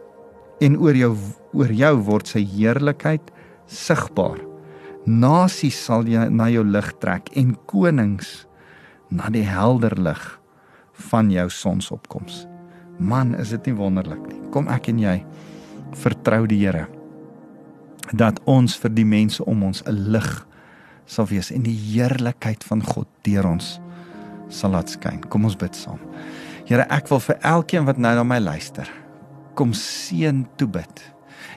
En 0.60 0.76
oor 0.76 0.96
jou 0.96 1.14
oor 1.56 1.72
jou 1.74 1.94
word 2.06 2.30
sy 2.30 2.44
heerlikheid 2.46 3.32
sigbaar. 3.66 4.38
Nasies 5.08 5.78
sal 5.86 6.06
jy 6.06 6.28
na 6.30 6.50
jou 6.52 6.62
lig 6.66 6.92
trek 7.02 7.30
en 7.38 7.56
konings 7.70 8.44
na 9.10 9.30
die 9.32 9.46
helder 9.48 9.96
lig 9.98 10.22
van 11.10 11.30
jou 11.32 11.48
sonsopkoms. 11.50 12.44
Man, 13.00 13.34
is 13.34 13.50
dit 13.56 13.70
nie 13.70 13.78
wonderlik 13.78 14.22
nie. 14.28 14.38
Kom 14.52 14.68
ek 14.70 14.90
en 14.92 15.00
jy 15.00 15.16
vertrou 15.96 16.44
die 16.46 16.60
Here 16.60 16.86
dat 18.10 18.40
ons 18.50 18.74
vir 18.82 18.90
die 18.90 19.06
mense 19.06 19.44
om 19.46 19.62
ons 19.62 19.82
'n 19.86 20.10
lig 20.12 20.46
sal 21.06 21.26
wees 21.26 21.50
en 21.50 21.62
die 21.62 21.76
heerlikheid 21.76 22.64
van 22.64 22.82
God 22.82 23.06
deur 23.22 23.46
ons 23.46 23.80
sal 24.48 24.70
laat 24.70 24.90
skyn. 24.90 25.20
Kom 25.28 25.44
ons 25.44 25.56
bid 25.56 25.74
saam. 25.74 26.00
Here, 26.66 26.86
ek 26.90 27.08
wil 27.08 27.20
vir 27.20 27.38
elkeen 27.42 27.84
wat 27.84 27.98
nou 27.98 28.14
na 28.14 28.22
my 28.22 28.38
luister, 28.38 28.88
kom 29.60 29.74
seën 29.76 30.46
toe 30.56 30.68
bid. 30.72 31.02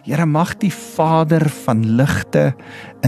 Here 0.03 0.25
mag 0.27 0.57
die 0.59 0.71
Vader 0.73 1.47
van 1.63 1.85
ligte 1.95 2.51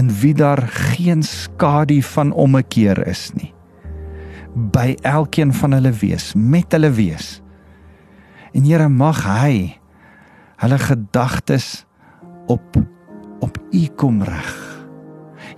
in 0.00 0.08
wie 0.22 0.32
daar 0.34 0.62
geen 0.96 1.20
skadu 1.22 2.00
van 2.14 2.32
ommekeer 2.32 3.02
is 3.08 3.28
nie 3.36 3.52
by 4.56 4.94
elkeen 5.04 5.52
van 5.52 5.76
hulle 5.76 5.92
wees 5.92 6.30
met 6.32 6.72
hulle 6.72 6.88
wees. 6.96 7.42
En 8.56 8.64
Here 8.64 8.88
mag 8.88 9.20
hy 9.28 9.76
hulle 10.62 10.78
gedagtes 10.80 11.84
op 12.48 12.78
op 13.44 13.58
U 13.76 13.82
kom 14.00 14.22
reg. 14.24 14.54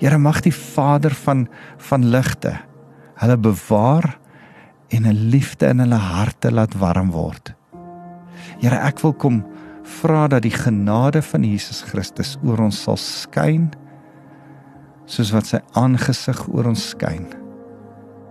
Here 0.00 0.18
mag 0.18 0.40
die 0.42 0.54
Vader 0.54 1.14
van 1.14 1.46
van 1.90 2.08
ligte 2.10 2.56
hulle 3.22 3.38
bewaar 3.38 4.18
en 4.90 5.06
'n 5.06 5.30
liefde 5.30 5.66
in 5.66 5.78
hulle 5.78 6.02
harte 6.02 6.50
laat 6.50 6.74
warm 6.74 7.10
word. 7.10 7.57
Here 8.58 8.78
ek 8.82 8.98
wil 9.04 9.14
kom 9.14 9.42
vra 10.00 10.26
dat 10.28 10.42
die 10.42 10.54
genade 10.54 11.22
van 11.22 11.44
Jesus 11.46 11.82
Christus 11.86 12.36
oor 12.42 12.60
ons 12.66 12.80
sal 12.82 12.98
skyn 13.00 13.68
soos 15.08 15.30
wat 15.32 15.48
sy 15.48 15.60
aangesig 15.78 16.40
oor 16.50 16.68
ons 16.72 16.90
skyn 16.92 17.24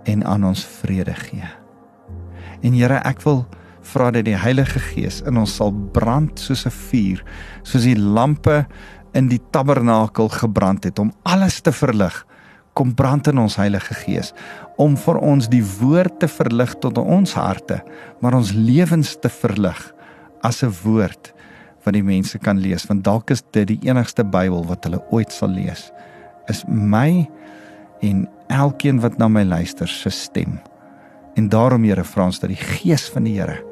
en 0.08 0.22
aan 0.24 0.44
ons 0.48 0.62
vrede 0.80 1.14
gee. 1.26 1.48
En 2.62 2.76
Here, 2.76 3.00
ek 3.06 3.22
wil 3.26 3.42
vra 3.88 4.10
dat 4.14 4.26
die 4.28 4.36
Heilige 4.38 4.80
Gees 4.90 5.20
in 5.26 5.38
ons 5.40 5.56
sal 5.58 5.72
brand 5.94 6.38
soos 6.38 6.66
'n 6.66 6.70
vuur, 6.70 7.24
soos 7.62 7.84
die 7.84 7.98
lampe 7.98 8.66
in 9.14 9.28
die 9.28 9.40
tabernakel 9.52 10.28
gebrand 10.28 10.84
het 10.84 10.98
om 10.98 11.12
alles 11.24 11.60
te 11.60 11.72
verlig. 11.72 12.26
Kom 12.74 12.94
brand 12.94 13.26
in 13.26 13.38
ons 13.38 13.56
Heilige 13.56 13.94
Gees 13.94 14.32
om 14.76 14.96
vir 14.96 15.18
ons 15.18 15.48
die 15.48 15.64
woord 15.64 16.20
te 16.20 16.28
verlig 16.28 16.74
tot 16.78 16.98
ons 16.98 17.32
harte, 17.34 17.82
maar 18.20 18.34
ons 18.34 18.52
lewens 18.52 19.16
te 19.20 19.28
verlig 19.28 19.94
as 20.42 20.62
'n 20.62 20.72
woord 20.84 21.32
wat 21.84 21.94
die 21.94 22.02
mense 22.02 22.38
kan 22.38 22.60
lees 22.60 22.86
want 22.86 23.04
dalk 23.04 23.30
is 23.30 23.42
dit 23.52 23.66
die 23.68 23.80
enigste 23.88 24.24
Bybel 24.24 24.64
wat 24.66 24.84
hulle 24.84 25.02
ooit 25.10 25.32
sal 25.32 25.48
lees 25.48 25.90
is 26.48 26.64
my 26.66 27.28
en 28.00 28.28
elkeen 28.48 29.00
wat 29.00 29.18
na 29.18 29.28
my 29.28 29.44
luister 29.44 29.88
se 29.88 30.10
stem. 30.10 30.58
En 31.36 31.48
daarom 31.48 31.84
Here 31.84 32.04
vra 32.04 32.28
ons 32.30 32.40
dat 32.40 32.50
die 32.50 32.60
gees 32.60 33.08
van 33.14 33.28
die 33.28 33.38
Here 33.38 33.62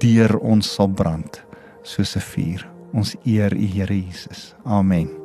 deur 0.00 0.38
ons 0.38 0.74
sal 0.74 0.88
brand 0.88 1.42
soos 1.82 2.16
'n 2.16 2.20
vuur. 2.20 2.68
Ons 2.92 3.16
eer 3.24 3.52
u 3.52 3.66
Here 3.66 3.94
Jesus. 3.94 4.54
Amen 4.64 5.17